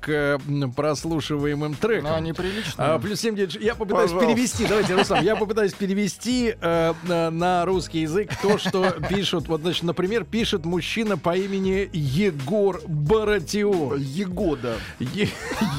к 0.00 0.38
прослушиваемым 0.76 1.74
трекам. 1.74 2.10
Но 2.10 2.14
они 2.14 2.32
приличные. 2.32 2.74
А, 2.76 2.98
плюс 3.00 3.20
7, 3.20 3.34
девять, 3.34 3.56
я 3.56 3.74
попытаюсь 3.74 4.12
Пожалуйста. 4.12 4.32
перевести, 4.34 4.66
давайте, 4.66 4.94
Руслан, 4.94 5.24
я 5.24 5.34
попытаюсь 5.34 5.72
перевести 5.72 6.54
э, 6.60 6.94
на, 7.30 7.64
русский 7.64 8.02
язык 8.02 8.30
то, 8.40 8.58
что 8.58 8.90
пишут. 9.08 9.48
Вот, 9.48 9.62
значит, 9.62 9.82
например, 9.82 10.22
пишет 10.22 10.64
мужчина 10.64 11.18
по 11.18 11.36
имени 11.36 11.90
Егор 11.92 12.80
Баратион. 12.86 13.98
Егода. 13.98 14.76
Е- 15.00 15.28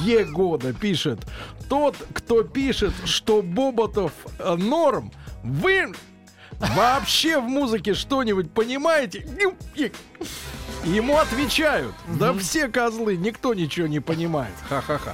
Егода 0.04 0.74
пишет. 0.74 1.20
Тот, 1.70 1.96
кто 2.14 2.44
пишет, 2.44 2.94
что 3.06 3.42
Боботов 3.42 4.12
э, 4.38 4.56
норм, 4.56 5.14
вы 5.44 5.94
вообще 6.60 7.40
в 7.40 7.44
музыке 7.44 7.94
что-нибудь 7.94 8.52
понимаете? 8.52 9.26
Ему 10.86 11.18
отвечают. 11.18 11.94
Да 12.20 12.34
все 12.34 12.70
козлы, 12.70 13.18
никто 13.18 13.54
ничего 13.54 13.88
не 13.88 14.00
понимает. 14.00 14.54
Ха-ха-ха. 14.70 15.14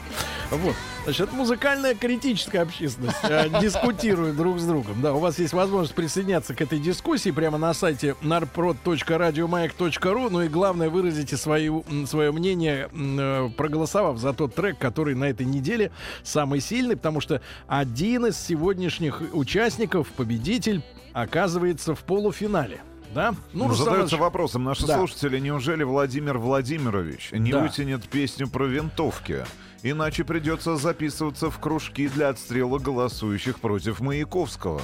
Вот. 0.51 0.75
Значит, 1.05 1.33
музыкальная 1.33 1.95
критическая 1.95 2.59
общественность 2.59 3.17
э, 3.23 3.49
дискутирует 3.61 4.35
друг 4.35 4.59
с 4.59 4.65
другом. 4.65 5.01
Да, 5.01 5.13
у 5.13 5.19
вас 5.19 5.39
есть 5.39 5.53
возможность 5.53 5.95
присоединяться 5.95 6.53
к 6.53 6.61
этой 6.61 6.79
дискуссии 6.79 7.31
прямо 7.31 7.57
на 7.57 7.73
сайте 7.73 8.15
narprod.radiomayak.ru. 8.21 10.29
Ну 10.29 10.41
и 10.43 10.47
главное, 10.47 10.89
выразите 10.89 11.35
свою, 11.35 11.83
м, 11.89 12.05
свое 12.05 12.31
мнение, 12.31 12.89
э, 12.93 13.49
проголосовав 13.57 14.19
за 14.19 14.33
тот 14.33 14.53
трек, 14.53 14.77
который 14.77 15.15
на 15.15 15.25
этой 15.25 15.45
неделе 15.45 15.91
самый 16.23 16.61
сильный, 16.61 16.95
потому 16.95 17.21
что 17.21 17.41
один 17.67 18.27
из 18.27 18.37
сегодняшних 18.37 19.21
участников, 19.33 20.09
победитель, 20.09 20.83
оказывается 21.13 21.95
в 21.95 22.03
полуфинале. 22.03 22.81
Да? 23.13 23.33
Ну, 23.53 23.67
Руслан 23.67 23.85
задается 23.85 24.15
Иванович, 24.15 24.21
вопросом 24.21 24.63
наши 24.63 24.85
Да. 24.85 24.97
слушатели, 24.97 25.39
неужели 25.39 25.83
Владимир 25.83 26.37
Владимирович 26.37 27.31
не 27.31 27.51
Да. 27.51 27.61
вытянет 27.61 28.07
песню 28.09 28.49
про 28.49 28.65
винтовки? 28.65 29.45
Иначе 29.83 30.23
придется 30.23 30.75
записываться 30.77 31.49
в 31.49 31.59
кружки 31.59 32.07
для 32.07 32.29
отстрела 32.29 32.79
голосующих 32.79 33.59
против 33.59 33.99
Маяковского. 33.99 34.81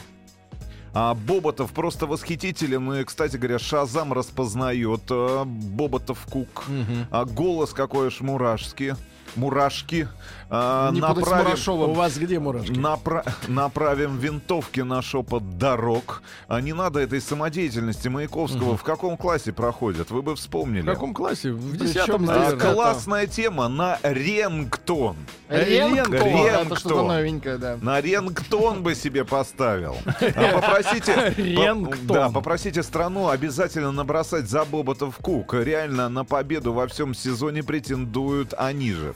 А 0.93 1.13
Боботов 1.15 1.71
просто 1.71 2.05
восхитителен. 2.05 2.93
И, 2.93 3.03
кстати 3.05 3.37
говоря, 3.37 3.59
Шазам 3.59 4.11
распознает 4.13 5.01
э, 5.09 5.43
Боботов 5.45 6.25
Кук. 6.29 6.65
А 7.11 7.23
голос 7.25 7.71
какой 7.73 8.07
аж 8.07 8.19
мурашки. 8.21 8.95
Мурашки. 9.37 10.09
А, 10.53 10.91
направим- 10.91 11.81
у 11.89 11.93
вас 11.93 12.17
где 12.17 12.37
мурашки? 12.37 12.71
Напра- 12.73 13.23
направим 13.47 14.17
винтовки 14.17 14.81
на 14.81 15.01
шепот 15.01 15.57
дорог. 15.57 16.21
А 16.49 16.59
не 16.59 16.73
надо 16.73 16.99
этой 16.99 17.21
самодеятельности 17.21 18.09
Маяковского. 18.09 18.75
В 18.75 18.83
каком 18.83 19.15
классе 19.15 19.53
проходят? 19.53 20.11
Вы 20.11 20.21
бы 20.21 20.35
вспомнили. 20.35 20.81
В 20.81 20.85
каком 20.85 21.13
классе? 21.13 21.53
В 21.53 21.77
десятом, 21.77 22.23
А, 22.29 22.33
наверное. 22.33 22.55
это- 22.57 22.73
классная 22.73 23.27
тема 23.27 23.69
на 23.69 23.97
рингтон. 24.03 25.15
Рингтон. 25.47 26.13
Рингтон. 26.13 26.67
Это 26.67 26.75
что-то 26.75 27.03
новенькое, 27.07 27.57
да. 27.57 27.77
На 27.81 28.01
рингтон 28.01 28.83
бы 28.83 28.93
себе 28.95 29.23
поставил. 29.23 29.95
А 30.05 30.51
Попросите, 30.59 31.13
по- 31.13 31.41
Рингтон. 31.41 32.07
да, 32.07 32.29
попросите 32.29 32.83
страну 32.83 33.29
обязательно 33.29 33.93
набросать 33.93 34.49
за 34.49 34.65
Боботов 34.65 35.15
Кук. 35.21 35.53
Реально 35.53 36.09
на 36.09 36.25
победу 36.25 36.73
во 36.73 36.87
всем 36.87 37.13
сезоне 37.13 37.63
претендуют 37.63 38.53
они 38.57 38.91
же. 38.91 39.13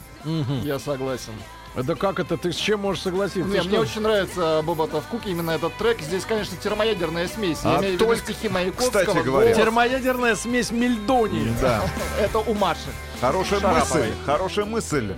Я 0.63 0.79
согласен. 0.79 1.24
Да 1.75 1.95
как 1.95 2.19
это? 2.19 2.37
Ты 2.37 2.53
с 2.53 2.55
чем 2.55 2.79
можешь 2.81 3.03
согласиться? 3.03 3.49
Не, 3.49 3.61
мне 3.61 3.79
очень 3.79 4.01
нравится 4.01 4.61
Боба 4.65 4.87
Кук, 4.87 5.25
именно 5.25 5.51
этот 5.51 5.75
трек. 5.75 5.99
Здесь, 5.99 6.23
конечно, 6.23 6.55
термоядерная 6.57 7.27
смесь. 7.27 7.59
Я 7.63 7.75
А 7.75 7.79
имею 7.79 7.91
в 7.91 7.95
виду 7.95 8.05
только- 8.05 8.21
стихи 8.23 8.47
Маяковского. 8.47 9.01
кстати 9.01 9.23
говоря, 9.25 9.47
голос. 9.47 9.57
Термоядерная 9.57 10.35
смесь 10.35 10.71
Мельдонии. 10.71 11.53
Да. 11.61 11.83
Это 12.19 12.39
у 12.39 12.53
Маши. 12.53 12.79
Хорошая 13.19 13.59
мысль, 13.59 14.11
хорошая 14.25 14.65
мысль 14.65 15.13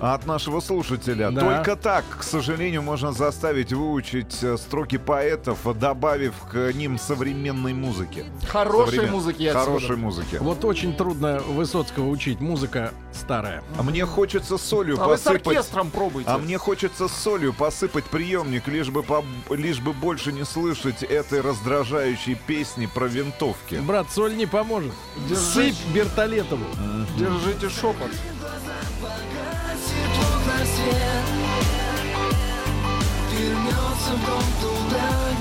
от 0.00 0.26
нашего 0.26 0.60
слушателя. 0.60 1.30
Да. 1.30 1.40
Только 1.40 1.76
так, 1.76 2.04
к 2.18 2.22
сожалению, 2.22 2.82
можно 2.82 3.12
заставить 3.12 3.72
выучить 3.72 4.42
э, 4.42 4.56
строки 4.56 4.96
поэтов, 4.98 5.58
добавив 5.78 6.34
к 6.50 6.72
ним 6.72 6.98
современной 6.98 7.72
музыки. 7.74 8.24
Хорошей 8.46 8.98
Современ- 9.00 9.10
музыки 9.10 9.42
я 9.42 9.52
Хорошей 9.54 9.84
отсюда. 9.86 9.96
музыки. 10.00 10.36
Вот 10.40 10.64
очень 10.64 10.94
трудно 10.94 11.38
Высоцкого 11.40 12.08
учить. 12.08 12.40
Музыка 12.40 12.92
старая. 13.12 13.62
А 13.76 13.82
мне 13.82 14.04
хочется 14.06 14.58
солью 14.58 14.96
А 15.00 15.08
вы 15.08 15.16
с 15.16 15.22
посыпать. 15.22 15.46
оркестром 15.46 15.90
пробуйте. 15.90 16.30
А 16.30 16.38
мне 16.38 16.58
хочется 16.58 17.08
солью 17.08 17.52
посыпать 17.52 18.04
приемник, 18.04 18.68
лишь 18.68 18.90
бы, 18.90 19.00
поб- 19.00 19.24
лишь 19.56 19.80
бы 19.80 19.92
больше 19.92 20.32
не 20.32 20.44
слышать 20.44 21.02
этой 21.02 21.40
раздражающей 21.40 22.36
песни 22.46 22.86
про 22.86 23.06
винтовки. 23.06 23.76
Брат, 23.76 24.06
соль 24.12 24.36
не 24.36 24.46
поможет. 24.46 24.92
Сыпь 25.34 25.74
Бертолетову. 25.92 26.64
Держите 27.18 27.68
шепот. 27.68 28.10
dancing 30.58 31.37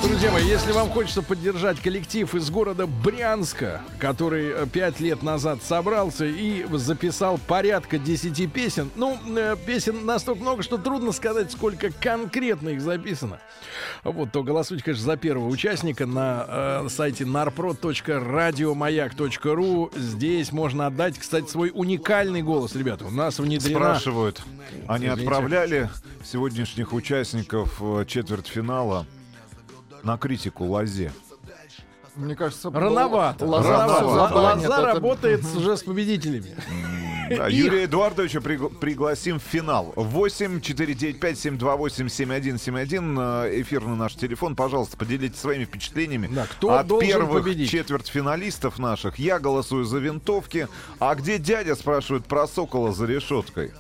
Друзья 0.04 0.32
мои, 0.32 0.46
если 0.46 0.72
вам 0.72 0.90
хочется 0.90 1.22
поддержать 1.22 1.80
коллектив 1.80 2.34
из 2.34 2.50
города 2.50 2.88
Брянска, 2.88 3.82
который 4.00 4.50
э, 4.50 4.66
пять 4.66 5.00
лет 5.00 5.22
назад 5.22 5.62
собрался 5.62 6.26
и 6.26 6.66
записал 6.74 7.38
порядка 7.38 7.98
10 7.98 8.52
песен, 8.52 8.90
ну, 8.96 9.18
э, 9.36 9.56
песен 9.66 10.06
настолько 10.06 10.42
много, 10.42 10.64
что 10.64 10.78
трудно 10.78 11.12
сказать, 11.12 11.52
сколько 11.52 11.92
конкретно 11.92 12.70
их 12.70 12.82
записано. 12.82 13.40
Вот, 14.04 14.32
то 14.32 14.44
голосуйте, 14.44 14.84
конечно, 14.84 15.06
за 15.06 15.18
первого 15.18 15.48
участника 15.48 16.06
на 16.06 16.46
э, 16.48 16.88
сайте 16.90 17.24
narprod.radiomayak.ru. 17.24 20.00
Здесь 20.00 20.52
можно 20.52 20.88
отдать, 20.88 21.20
кстати, 21.20 21.50
свой 21.50 21.72
уникальный 21.74 22.42
голос, 22.42 22.76
ребята. 22.76 23.06
У 23.06 23.12
нас 23.12 23.40
внедрена... 23.40 23.80
Спрашивают, 23.80 24.42
они 24.88 25.06
Извините. 25.06 25.24
отправляли 25.24 25.90
сегодняшних 26.24 26.94
участников 26.94 27.82
э, 27.82 28.06
четвертьфинала 28.28 29.06
на 30.04 30.18
критику 30.18 30.66
Лазе. 30.66 31.12
Мне 32.16 32.36
кажется, 32.36 32.70
Рановато. 32.72 33.46
Лоза, 33.46 33.70
Рановато. 33.72 34.06
Лоза 34.06 34.28
забанят, 34.28 34.66
это- 34.66 34.86
работает 34.86 35.46
уже 35.56 35.78
с 35.78 35.84
победителями. 35.84 36.56
Да, 37.30 37.48
Юрия 37.48 37.84
Эдуардовича 37.86 38.40
пригла- 38.40 38.74
пригласим 38.74 39.38
в 39.40 39.44
финал. 39.44 39.92
8 39.96 40.62
495 40.62 41.38
728 41.38 42.08
7171 42.10 43.18
э, 43.20 43.62
эфирный 43.62 43.96
наш 43.98 44.16
телефон. 44.16 44.56
Пожалуйста, 44.56 44.96
поделитесь 44.98 45.40
своими 45.40 45.66
впечатлениями. 45.66 46.28
Да, 46.32 46.48
кто 46.48 46.74
От 46.78 46.88
первых 47.00 47.44
победить? 47.44 47.70
четвертьфиналистов 47.70 48.80
наших. 48.80 49.20
Я 49.20 49.40
голосую 49.40 49.84
за 49.86 50.00
винтовки. 50.00 50.68
А 51.00 51.16
где 51.16 51.38
дядя, 51.38 51.76
спрашивают 51.76 52.26
про 52.26 52.48
Сокола 52.48 52.94
за 52.94 53.06
решеткой? 53.06 53.74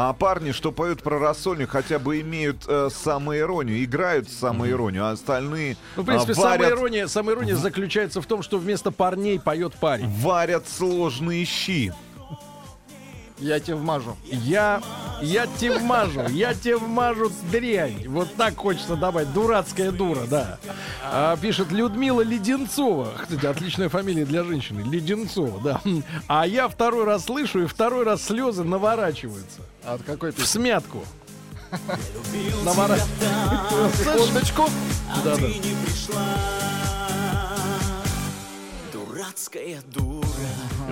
А 0.00 0.12
парни, 0.12 0.52
что 0.52 0.70
поют 0.70 1.02
про 1.02 1.18
рассольник, 1.18 1.70
хотя 1.70 1.98
бы 1.98 2.20
имеют 2.20 2.64
э, 2.68 2.88
самоиронию, 2.92 3.82
играют 3.82 4.30
самоиронию, 4.30 5.04
а 5.04 5.10
остальные 5.10 5.76
Ну, 5.96 6.02
в 6.02 6.06
принципе, 6.06 6.34
а, 6.36 6.40
варят, 6.40 6.70
ирония, 6.70 7.08
самая 7.08 7.34
ирония 7.34 7.56
заключается 7.56 8.22
в 8.22 8.26
том, 8.26 8.42
что 8.42 8.58
вместо 8.58 8.92
парней 8.92 9.40
поет 9.40 9.74
парень. 9.74 10.08
варят 10.08 10.68
сложные 10.68 11.44
щи. 11.44 11.92
Я 13.40 13.60
тебе 13.60 13.76
вмажу. 13.76 14.16
Я, 14.24 14.82
я 15.22 15.46
тебе 15.46 15.78
вмажу, 15.78 16.26
я 16.28 16.54
тебе 16.54 16.76
вмажу 16.76 17.30
дрянь. 17.52 18.08
Вот 18.08 18.34
так 18.34 18.56
хочется 18.56 18.96
добавить. 18.96 19.32
Дурацкая 19.32 19.92
дура, 19.92 20.22
да. 20.28 20.58
А, 21.04 21.36
пишет 21.36 21.70
Людмила 21.70 22.20
Леденцова. 22.22 23.12
Кстати, 23.22 23.46
отличная 23.46 23.88
фамилия 23.88 24.24
для 24.24 24.42
женщины. 24.42 24.80
Леденцова, 24.80 25.60
да. 25.62 25.80
А 26.26 26.46
я 26.46 26.68
второй 26.68 27.04
раз 27.04 27.26
слышу, 27.26 27.62
и 27.62 27.66
второй 27.66 28.04
раз 28.04 28.22
слезы 28.24 28.64
наворачиваются. 28.64 29.60
А 29.84 29.94
От 29.94 30.02
какой 30.02 30.32
В 30.32 30.36
песни? 30.36 30.46
смятку. 30.60 31.04
Наворачиваются. 32.64 33.96
Секундочку. 33.98 34.64
Да, 35.24 35.36
да. 35.36 35.40
не 35.46 35.76
пришла. 35.84 36.22
Дурацкая 38.92 39.80
дура. 39.94 40.26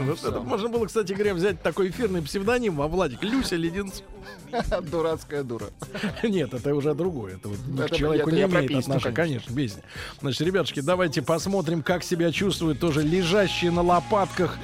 Вот 0.04 0.22
это 0.24 0.40
можно 0.40 0.68
было, 0.68 0.86
кстати 0.86 1.12
говоря, 1.12 1.34
взять 1.34 1.62
такой 1.62 1.88
эфирный 1.90 2.22
псевдоним 2.22 2.76
во 2.76 2.86
Владик. 2.88 3.22
Люся 3.22 3.56
Леденцова. 3.56 4.06
Дурацкая 4.90 5.42
дура. 5.42 5.66
Нет, 6.22 6.52
это 6.54 6.74
уже 6.74 6.94
другое. 6.94 7.34
Это 7.36 7.48
вот 7.48 7.58
Это 7.80 7.94
к 7.94 7.96
человеку 7.96 8.30
я- 8.30 8.46
не 8.46 8.52
имеет 8.52 8.70
отношения. 8.80 9.14
конечно. 9.14 9.14
Конечно, 9.14 9.54
песня. 9.56 9.82
Значит, 10.20 10.40
ребятушки, 10.42 10.80
давайте 10.80 11.22
посмотрим, 11.22 11.82
как 11.82 12.02
себя 12.04 12.30
чувствуют 12.32 12.78
тоже 12.80 13.02
лежащие 13.02 13.70
на 13.70 13.82
лопатках 13.82 14.56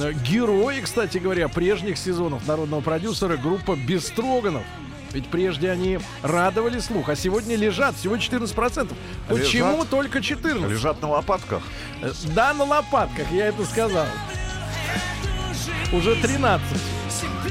э, 0.00 0.12
герои, 0.12 0.80
кстати 0.80 1.18
говоря, 1.18 1.48
прежних 1.48 1.98
сезонов 1.98 2.46
народного 2.46 2.80
продюсера 2.80 3.36
группа 3.36 3.76
Бестроганов. 3.76 4.62
Ведь 5.12 5.26
прежде 5.28 5.70
они 5.70 5.98
радовали 6.22 6.80
слух, 6.80 7.08
а 7.08 7.16
сегодня 7.16 7.56
лежат 7.56 7.94
всего 7.96 8.16
14%. 8.16 8.92
Почему 9.28 9.72
Лежат? 9.76 9.88
только 9.88 10.18
14%? 10.18 10.68
Лежат 10.68 11.00
на 11.00 11.08
лопатках. 11.08 11.62
Э, 12.02 12.12
Да, 12.34 12.52
на 12.52 12.64
лопатках, 12.64 13.30
я 13.32 13.46
это 13.46 13.64
сказал. 13.64 14.04
Уже 15.92 16.14
13. 16.16 16.62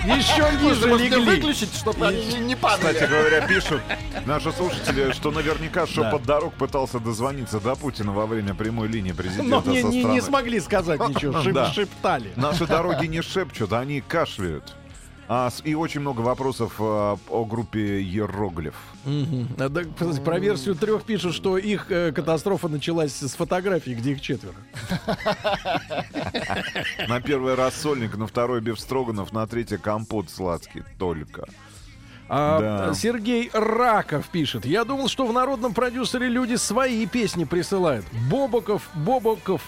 Еще 0.06 0.43
ниже 0.62 0.88
Может, 0.88 1.10
легли. 1.12 1.26
выключить, 1.26 1.76
чтобы 1.76 2.08
они 2.08 2.23
не- 2.28 2.39
не 2.39 2.56
падали. 2.56 2.93
Кстати 2.93 3.10
говоря, 3.10 3.45
пишут 3.47 3.82
наши 4.26 4.52
слушатели, 4.54 5.12
что 5.12 5.32
наверняка 5.32 5.86
шепот 5.88 6.23
дорог 6.23 6.54
пытался 6.54 7.00
дозвониться 7.00 7.60
до 7.60 7.76
Путина 7.76 8.13
во 8.13 8.26
время 8.26 8.54
прямой 8.54 8.88
линии 8.88 9.10
Но 9.12 9.15
президента 9.17 9.69
не, 9.69 9.82
со 9.82 9.88
не, 9.88 10.00
страны. 10.02 10.13
не 10.15 10.21
смогли 10.21 10.60
сказать 10.62 11.00
ничего, 11.10 11.34
шип- 11.43 11.54
Да. 11.54 11.73
шептали. 11.73 12.32
Наши 12.36 12.65
дороги 12.67 13.08
не 13.08 13.21
шепчут, 13.21 13.73
они 13.73 14.00
кашляют. 14.02 14.76
А, 15.30 15.50
и 15.63 15.76
очень 15.76 16.00
много 16.00 16.22
вопросов 16.22 16.76
а, 16.80 17.18
о 17.30 17.46
группе 17.46 18.02
Ероглиф. 18.02 18.76
Мгм. 19.06 19.50
А, 19.60 19.70
да, 19.70 19.84
кстати, 19.84 20.22
про 20.22 20.40
версию 20.40 20.76
трех 20.76 21.04
пишут, 21.04 21.34
что 21.34 21.58
их 21.58 21.92
э, 21.92 22.13
катастрофа 22.13 22.70
началась 22.70 23.13
с 23.13 23.36
фотографии, 23.36 23.92
где 23.92 24.12
их 24.12 24.22
четверо. 24.22 24.56
На 27.08 27.20
первый 27.20 27.56
раз 27.56 27.76
сольник, 27.76 28.16
на 28.16 28.28
второй 28.28 28.62
Бефстроганов, 28.62 29.34
на 29.34 29.46
третий 29.48 29.78
компот 29.78 30.30
сладкий 30.30 30.84
только. 30.98 31.46
А, 32.30 32.88
Да. 32.88 32.94
Сергей 32.94 33.50
Раков 33.54 34.28
пишет. 34.28 34.66
Я 34.66 34.84
думал, 34.84 35.08
что 35.08 35.26
в 35.26 35.34
народном 35.34 35.74
продюсере 35.74 36.28
люди 36.28 36.56
свои 36.56 37.06
песни 37.06 37.44
присылают. 37.46 38.06
Бобоков, 38.30 38.90
Бобоков, 38.94 39.62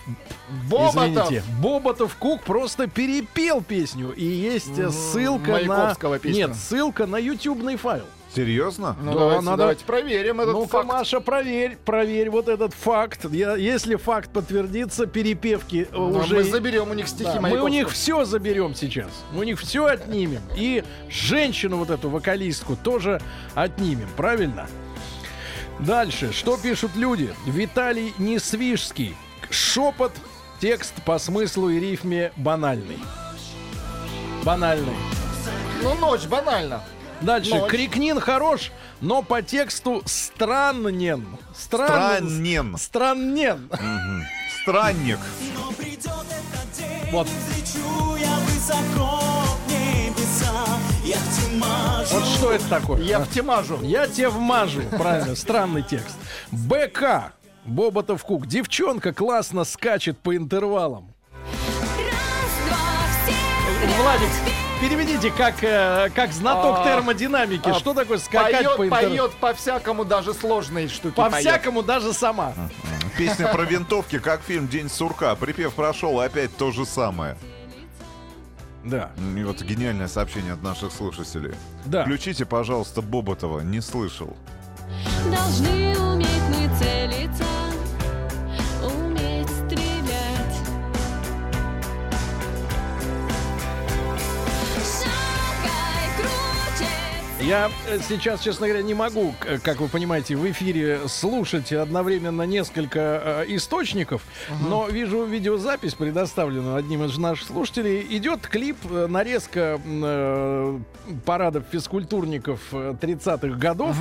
Боботов. 0.69 0.95
извините, 1.27 1.43
Боботов 1.61 2.15
Кук 2.15 2.43
просто 2.43 2.87
перепел 2.87 3.61
песню. 3.61 4.11
И 4.11 4.25
есть 4.25 4.77
э, 4.77 4.89
ссылка 4.89 5.51
Маяковского 5.51 6.13
на... 6.13 6.19
песня. 6.19 6.47
Нет, 6.47 6.55
ссылка 6.55 7.05
на 7.05 7.17
ютубный 7.17 7.77
файл. 7.77 8.05
Серьезно? 8.35 8.95
Ну, 9.01 9.13
Да, 9.13 9.19
давайте, 9.19 9.43
надо- 9.45 9.57
давайте 9.57 9.85
проверим 9.85 10.39
этот 10.39 10.53
Ну-ка, 10.53 10.67
факт. 10.67 10.87
Маша, 10.87 11.19
проверь, 11.19 11.77
проверь 11.83 12.29
вот 12.29 12.47
этот 12.47 12.73
факт. 12.75 13.25
Я- 13.31 13.55
если 13.55 13.95
факт 13.95 14.29
подтвердится, 14.31 15.07
перепевки 15.07 15.87
э, 15.91 15.95
Ну, 15.95 16.09
уже... 16.09 16.35
Мы 16.35 16.43
заберем 16.43 16.91
у 16.91 16.93
них 16.93 17.07
стихи 17.07 17.31
Да, 17.33 17.41
мы 17.41 17.59
у 17.61 17.67
них 17.67 17.89
все 17.89 18.25
заберем 18.25 18.75
сейчас. 18.75 19.09
Мы 19.31 19.39
у 19.39 19.43
них 19.43 19.59
все 19.59 19.85
отнимем. 19.85 20.41
И 20.55 20.83
женщину 21.09 21.77
вот 21.77 21.89
эту 21.89 22.09
вокалистку 22.09 22.75
тоже 22.75 23.19
отнимем, 23.55 24.07
правильно? 24.15 24.67
Дальше. 25.79 26.31
Что 26.31 26.57
пишут 26.57 26.95
люди? 26.95 27.33
Виталий 27.47 28.13
Несвижский. 28.19 29.15
Шепот. 29.49 30.11
Текст 30.59 30.93
по 31.05 31.17
смыслу 31.19 31.69
и 31.69 31.79
рифме 31.79 32.33
банальный. 32.35 32.99
Банальный. 34.43 34.93
Ну, 35.81 35.95
ночь, 35.95 36.25
банально. 36.27 36.83
Дальше. 37.21 37.55
Ночь. 37.55 37.69
Крикнин 37.69 38.19
хорош, 38.19 38.71
но 39.01 39.21
по 39.21 39.41
тексту 39.41 40.01
страннен. 40.05 41.37
Стран... 41.55 42.27
Страннен. 42.27 42.77
Страннен. 42.77 43.69
Странник. 44.61 45.19
Но 45.55 45.71
придет 45.73 45.97
этот 46.05 46.71
день, 46.77 47.11
Вот. 47.11 47.27
взлечу 47.27 48.15
я 48.15 48.35
высоко 48.39 49.19
в 49.65 49.71
небеса. 49.71 50.65
Я 51.03 51.17
в 51.17 51.49
тимажу. 51.49 52.13
Вот 52.13 52.25
что 52.25 52.51
это 52.51 52.69
такое? 52.69 53.01
Я 53.01 53.17
а? 53.17 53.25
в 53.25 53.29
темажу. 53.29 53.79
Я 53.81 54.07
тебе 54.07 54.29
вмажу. 54.29 54.81
Правильно, 54.97 55.35
странный 55.35 55.83
текст. 55.83 56.15
БК. 56.51 57.33
Боботов 57.65 58.23
Кук. 58.23 58.47
Девчонка 58.47 59.13
классно 59.13 59.63
скачет 59.63 60.17
по 60.17 60.35
интервалам. 60.35 61.13
Раз, 61.97 62.67
два, 62.67 62.77
все 63.25 64.01
Владик, 64.01 64.29
переведите, 64.81 65.31
как, 65.31 65.63
э, 65.63 66.09
как 66.13 66.31
знаток 66.31 66.77
А, 66.79 66.83
термодинамики. 66.83 67.69
а, 67.69 67.73
Что 67.73 67.93
такое 67.93 68.17
скакать 68.17 68.63
Поет, 68.65 68.77
по 68.77 68.85
интернету? 68.85 69.09
поет 69.09 69.31
по-всякому, 69.33 70.05
даже 70.05 70.33
сложные 70.33 70.87
штуки. 70.87 71.15
По-всякому 71.15 71.83
даже 71.83 72.13
сама. 72.13 72.53
Песня 73.17 73.47
про 73.49 73.63
винтовки, 73.63 74.19
как 74.19 74.41
фильм 74.41 74.67
«День 74.67 74.89
сурка». 74.89 75.35
Припев 75.35 75.73
прошел, 75.73 76.19
опять 76.19 76.55
то 76.55 76.71
же 76.71 76.85
самое. 76.85 77.35
Да. 78.83 79.11
И 79.37 79.43
вот 79.43 79.61
гениальное 79.61 80.07
сообщение 80.07 80.53
от 80.53 80.63
наших 80.63 80.93
слушателей. 80.93 81.53
Да. 81.85 82.03
Включите, 82.03 82.45
пожалуйста, 82.45 83.01
Боботова. 83.01 83.59
Не 83.59 83.81
слышал. 83.81 84.37
Должны 85.25 85.97
уметь 85.99 86.27
мы 86.49 86.77
целиться, 86.79 87.43
Я 97.49 97.71
э, 97.87 97.97
сейчас, 98.07 98.41
честно 98.41 98.67
говоря, 98.67 98.83
не 98.83 98.93
могу, 98.93 99.33
к- 99.39 99.57
как 99.63 99.79
вы 99.81 99.87
понимаете, 99.87 100.35
в 100.35 100.47
эфире 100.51 100.99
слушать 101.07 101.73
одновременно 101.73 102.43
несколько 102.43 102.99
э, 102.99 103.45
источников, 103.55 104.21
но 104.69 104.87
вижу 104.87 105.23
видеозапись, 105.25 105.95
предоставленную 105.95 106.75
одним 106.75 107.05
из 107.05 107.17
наших 107.17 107.47
слушателей. 107.47 108.05
Идет 108.11 108.41
клип, 108.45 108.77
э, 108.91 109.07
нарезка 109.07 109.81
э, 109.83 110.79
парадов 111.25 111.63
физкультурников 111.71 112.59
э, 112.71 112.93
30-х 113.01 113.57
годов. 113.57 113.97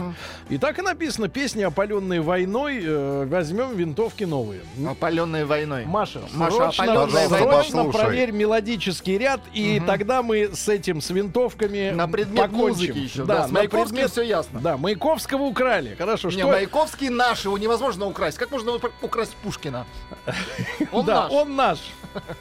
И 0.50 0.58
так 0.58 0.78
и 0.78 0.82
написано, 0.82 1.28
песни, 1.28 1.62
опаленные 1.62 2.20
войной, 2.20 2.82
э, 2.84 3.24
возьмем 3.30 3.74
винтовки 3.74 4.24
новые. 4.24 4.60
Опаленной 4.86 5.46
войной. 5.46 5.86
Маша, 5.86 6.20
Маша, 6.34 6.70
срочно, 6.70 7.08
срочно 7.28 7.84
проверь 7.84 8.30
мелодический 8.32 9.16
ряд, 9.16 9.40
и 9.54 9.80
тогда 9.86 10.22
мы 10.22 10.50
с 10.52 10.68
этим, 10.68 11.00
с 11.00 11.08
винтовками 11.08 11.92
На 11.94 12.06
предмет 12.08 12.42
покончим. 12.42 12.68
музыки 12.68 12.98
еще. 12.98 13.24
Да, 13.24 13.37
с 13.44 13.50
на 13.50 13.60
Маяковским 13.60 13.96
предмет- 13.96 14.10
все 14.10 14.22
ясно. 14.22 14.60
Да, 14.60 14.76
Маяковского 14.76 15.42
украли. 15.42 15.94
Хорошо, 15.96 16.28
Не, 16.28 16.38
что... 16.38 16.46
Маяковский 16.48 17.08
наш, 17.08 17.44
его 17.44 17.56
невозможно 17.58 18.06
украсть. 18.06 18.38
Как 18.38 18.50
можно 18.50 18.78
украсть 19.02 19.34
Пушкина? 19.42 19.86
Он 20.92 21.04
да, 21.04 21.22
наш. 21.24 21.32
он 21.32 21.56
наш. 21.56 21.78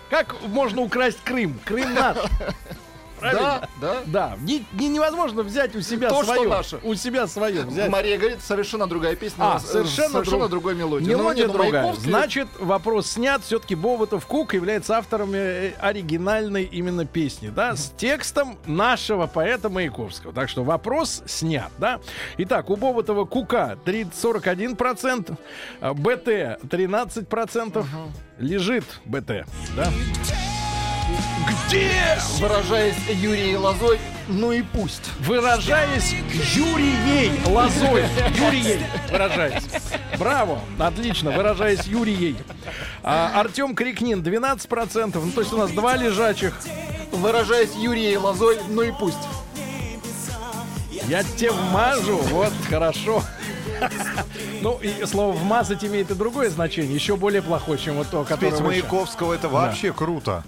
Как 0.09 0.35
можно 0.43 0.81
украсть 0.81 1.19
Крым? 1.23 1.59
Крым 1.65 1.93
наш. 1.93 2.17
Правильно? 3.19 3.69
Да, 3.81 3.93
да. 3.93 4.01
Да, 4.05 4.37
не- 4.41 4.65
не- 4.73 4.89
невозможно 4.89 5.43
взять 5.43 5.75
у 5.75 5.81
себя 5.81 6.09
То, 6.09 6.23
что 6.23 6.33
свое. 6.35 6.49
наше. 6.49 6.79
У 6.83 6.93
себя 6.95 7.27
свое 7.27 7.63
взять. 7.63 7.89
Мария 7.89 8.17
говорит, 8.17 8.41
совершенно 8.41 8.87
другая 8.87 9.15
песня. 9.15 9.37
А, 9.39 9.59
с- 9.59 9.65
с 9.65 9.71
совершенно, 9.71 10.09
совершенно 10.09 10.47
друг- 10.47 10.63
другой. 10.63 10.75
Ну, 10.75 10.99
Мелодия 11.07 11.47
не, 11.47 11.47
ну, 11.47 11.53
другая. 11.53 11.83
Маяковский- 11.85 12.09
Значит, 12.09 12.47
вопрос 12.59 13.07
снят. 13.11 13.41
Все-таки 13.43 13.75
Боботов 13.75 14.25
Кук 14.25 14.53
является 14.53 14.97
автором 14.97 15.31
э, 15.33 15.73
оригинальной 15.79 16.63
именно 16.63 17.05
песни, 17.05 17.49
да, 17.49 17.75
с 17.75 17.91
текстом 17.97 18.57
нашего 18.65 19.27
поэта 19.27 19.69
Маяковского. 19.69 20.33
Так 20.33 20.49
что 20.49 20.63
вопрос 20.63 21.23
снят, 21.25 21.71
да. 21.77 21.99
Итак, 22.37 22.69
у 22.69 22.75
Боботова 22.75 23.25
Кука 23.25 23.77
30, 23.85 24.13
41%, 24.13 25.37
а 25.81 25.93
БТ 25.93 26.59
13%, 26.69 27.85
лежит 28.39 28.85
БТ, 29.05 29.45
да. 29.75 29.91
Где? 31.47 32.17
Выражаясь 32.39 32.95
Юрией 33.09 33.55
Лозой, 33.55 33.99
ну 34.27 34.51
и 34.51 34.61
пусть. 34.61 35.03
Выражаясь 35.19 36.13
Юрией 36.53 37.31
Лозой. 37.45 38.05
Юрией 38.37 38.81
выражаясь. 39.09 39.63
Браво. 40.17 40.59
Отлично. 40.79 41.31
Выражаясь 41.31 41.85
Юрией. 41.85 42.37
А, 43.03 43.39
Артем 43.39 43.75
Крикнин 43.75 44.21
12%. 44.21 45.19
Ну, 45.23 45.31
то 45.31 45.41
есть 45.41 45.53
у 45.53 45.57
нас 45.57 45.71
два 45.71 45.95
лежачих. 45.95 46.53
Выражаясь 47.11 47.73
Юрией 47.75 48.17
Лозой, 48.17 48.57
ну 48.69 48.81
и 48.81 48.91
пусть. 48.91 49.17
Я 51.07 51.23
тебе 51.23 51.51
вмажу. 51.51 52.17
Вот, 52.17 52.51
хорошо. 52.69 53.23
Ну, 54.61 54.79
и 54.81 55.05
слово 55.05 55.33
«вмазать» 55.33 55.85
имеет 55.85 56.09
и 56.09 56.15
другое 56.15 56.49
значение, 56.49 56.93
еще 56.93 57.15
более 57.15 57.43
плохое, 57.43 57.77
чем 57.77 57.95
вот 57.95 58.09
то, 58.09 58.23
которое 58.23 58.51
Петь 58.51 58.59
Маяковского 58.59 59.33
это 59.33 59.49
вообще 59.49 59.93
круто. 59.93 60.43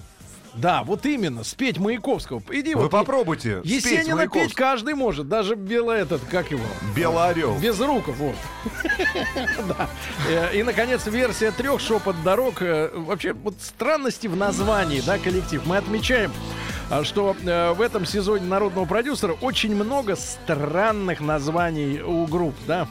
Да, 0.53 0.83
вот 0.83 1.05
именно, 1.05 1.43
спеть 1.43 1.77
Маяковского. 1.77 2.41
Иди 2.51 2.73
Вы 2.75 2.83
вот. 2.83 2.91
попробуйте 2.91 3.59
спеть 3.59 3.71
Есенина 3.85 4.01
петь 4.23 4.33
Маяковского. 4.33 4.55
каждый 4.55 4.93
может, 4.95 5.27
даже 5.29 5.55
бело 5.55 5.91
этот, 5.91 6.21
как 6.29 6.51
его? 6.51 6.63
Белый 6.95 7.29
орел. 7.29 7.57
Без 7.59 7.79
руков, 7.79 8.15
вот. 8.17 8.35
Да. 9.67 9.89
Э, 10.29 10.57
И, 10.57 10.63
наконец, 10.63 11.05
версия 11.07 11.51
трех 11.51 11.79
«Шепот 11.79 12.15
дорог». 12.23 12.61
Э, 12.61 12.89
Вообще, 12.93 13.33
вот 13.33 13.55
странности 13.61 14.27
в 14.27 14.35
названии, 14.35 15.01
да, 15.05 15.17
коллектив. 15.17 15.61
Мы 15.65 15.77
отмечаем, 15.77 16.31
а, 16.89 17.03
что 17.03 17.35
э, 17.41 17.73
в 17.73 17.81
этом 17.81 18.05
сезоне 18.05 18.45
народного 18.45 18.85
продюсера 18.85 19.33
очень 19.41 19.75
много 19.75 20.15
странных 20.15 21.21
названий 21.21 22.01
у 22.01 22.25
групп, 22.25 22.55
да. 22.67 22.87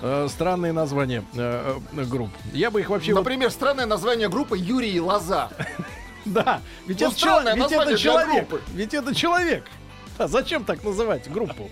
Э, 0.00 0.26
Странные 0.28 0.72
названия 0.72 1.24
э, 1.34 1.78
э, 1.96 2.04
групп. 2.04 2.30
Я 2.52 2.70
бы 2.70 2.80
их 2.80 2.88
вообще... 2.90 3.12
вот- 3.12 3.20
Например, 3.20 3.50
странное 3.50 3.86
название 3.86 4.28
группы 4.28 4.56
Юрий 4.58 4.98
Лоза. 5.00 5.50
Да, 6.24 6.60
ведь, 6.86 7.00
Ну, 7.00 7.08
это, 7.08 7.16
странное 7.16 7.54
ведь 7.54 7.72
это 7.72 7.98
человек. 7.98 8.48
группы. 8.48 8.62
Ведь 8.74 8.94
это 8.94 9.14
человек. 9.14 9.64
А 10.18 10.28
зачем 10.28 10.64
так 10.64 10.84
называть 10.84 11.30
группу? 11.30 11.68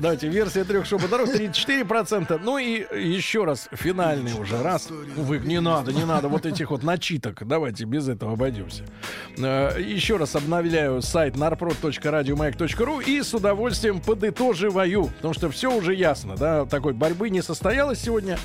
Давайте, 0.00 0.28
версия 0.28 0.64
трех 0.64 0.86
шоу 0.86 1.00
дорог 1.10 1.28
34%. 1.28 2.40
Ну 2.42 2.58
и 2.58 2.86
еще 3.00 3.44
раз, 3.44 3.68
финальный 3.72 4.32
уже 4.34 4.62
раз. 4.62 4.88
Вы, 4.90 5.38
не 5.40 5.60
надо, 5.60 5.92
не 5.92 6.04
надо 6.04 6.28
вот 6.28 6.46
этих 6.46 6.70
вот 6.70 6.82
начиток. 6.82 7.46
Давайте 7.46 7.84
без 7.84 8.08
этого 8.08 8.32
обойдемся. 8.34 8.84
Э, 9.38 9.80
Еще 9.80 10.16
раз 10.16 10.36
обновляю 10.36 11.02
сайт 11.02 11.34
narprod.radiomayak.ru 11.36 13.04
и 13.04 13.22
с 13.22 13.34
удовольствием 13.34 14.00
подытоживаю, 14.00 15.06
потому 15.16 15.34
что 15.34 15.50
все 15.50 15.74
уже 15.74 15.94
ясно, 15.94 16.36
да, 16.36 16.64
такой 16.64 16.92
борьбы 16.92 17.30
не 17.30 17.42
состоялось 17.42 18.00
сегодня. 18.00 18.38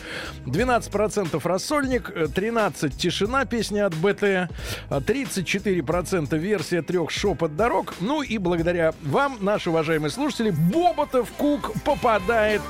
12% 0.45 1.39
рассольник, 1.45 2.11
э, 2.15 2.27
13 2.33 2.97
тишина, 2.97 3.45
песня 3.45 3.85
от 3.85 3.95
БТ, 3.95 4.23
э, 4.23 4.47
34% 4.89 6.37
версия 6.37 6.81
трех 6.81 7.11
шепот 7.11 7.55
дорог. 7.55 7.93
Ну 7.99 8.21
и 8.21 8.37
благодаря 8.37 8.93
вам, 9.03 9.37
наши 9.41 9.69
уважаемые 9.69 10.09
слушатели, 10.09 10.51
Боботов 10.51 11.29
Кук 11.37 11.71
попадает 11.83 12.61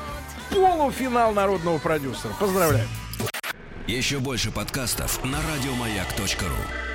в 0.50 0.56
полуфинал 0.56 1.34
народного 1.34 1.78
продюсера. 1.78 2.34
Поздравляю. 2.40 2.88
Еще 3.88 4.20
больше 4.20 4.52
подкастов 4.52 5.24
на 5.24 5.38
радиомаяк.ру. 5.54 6.93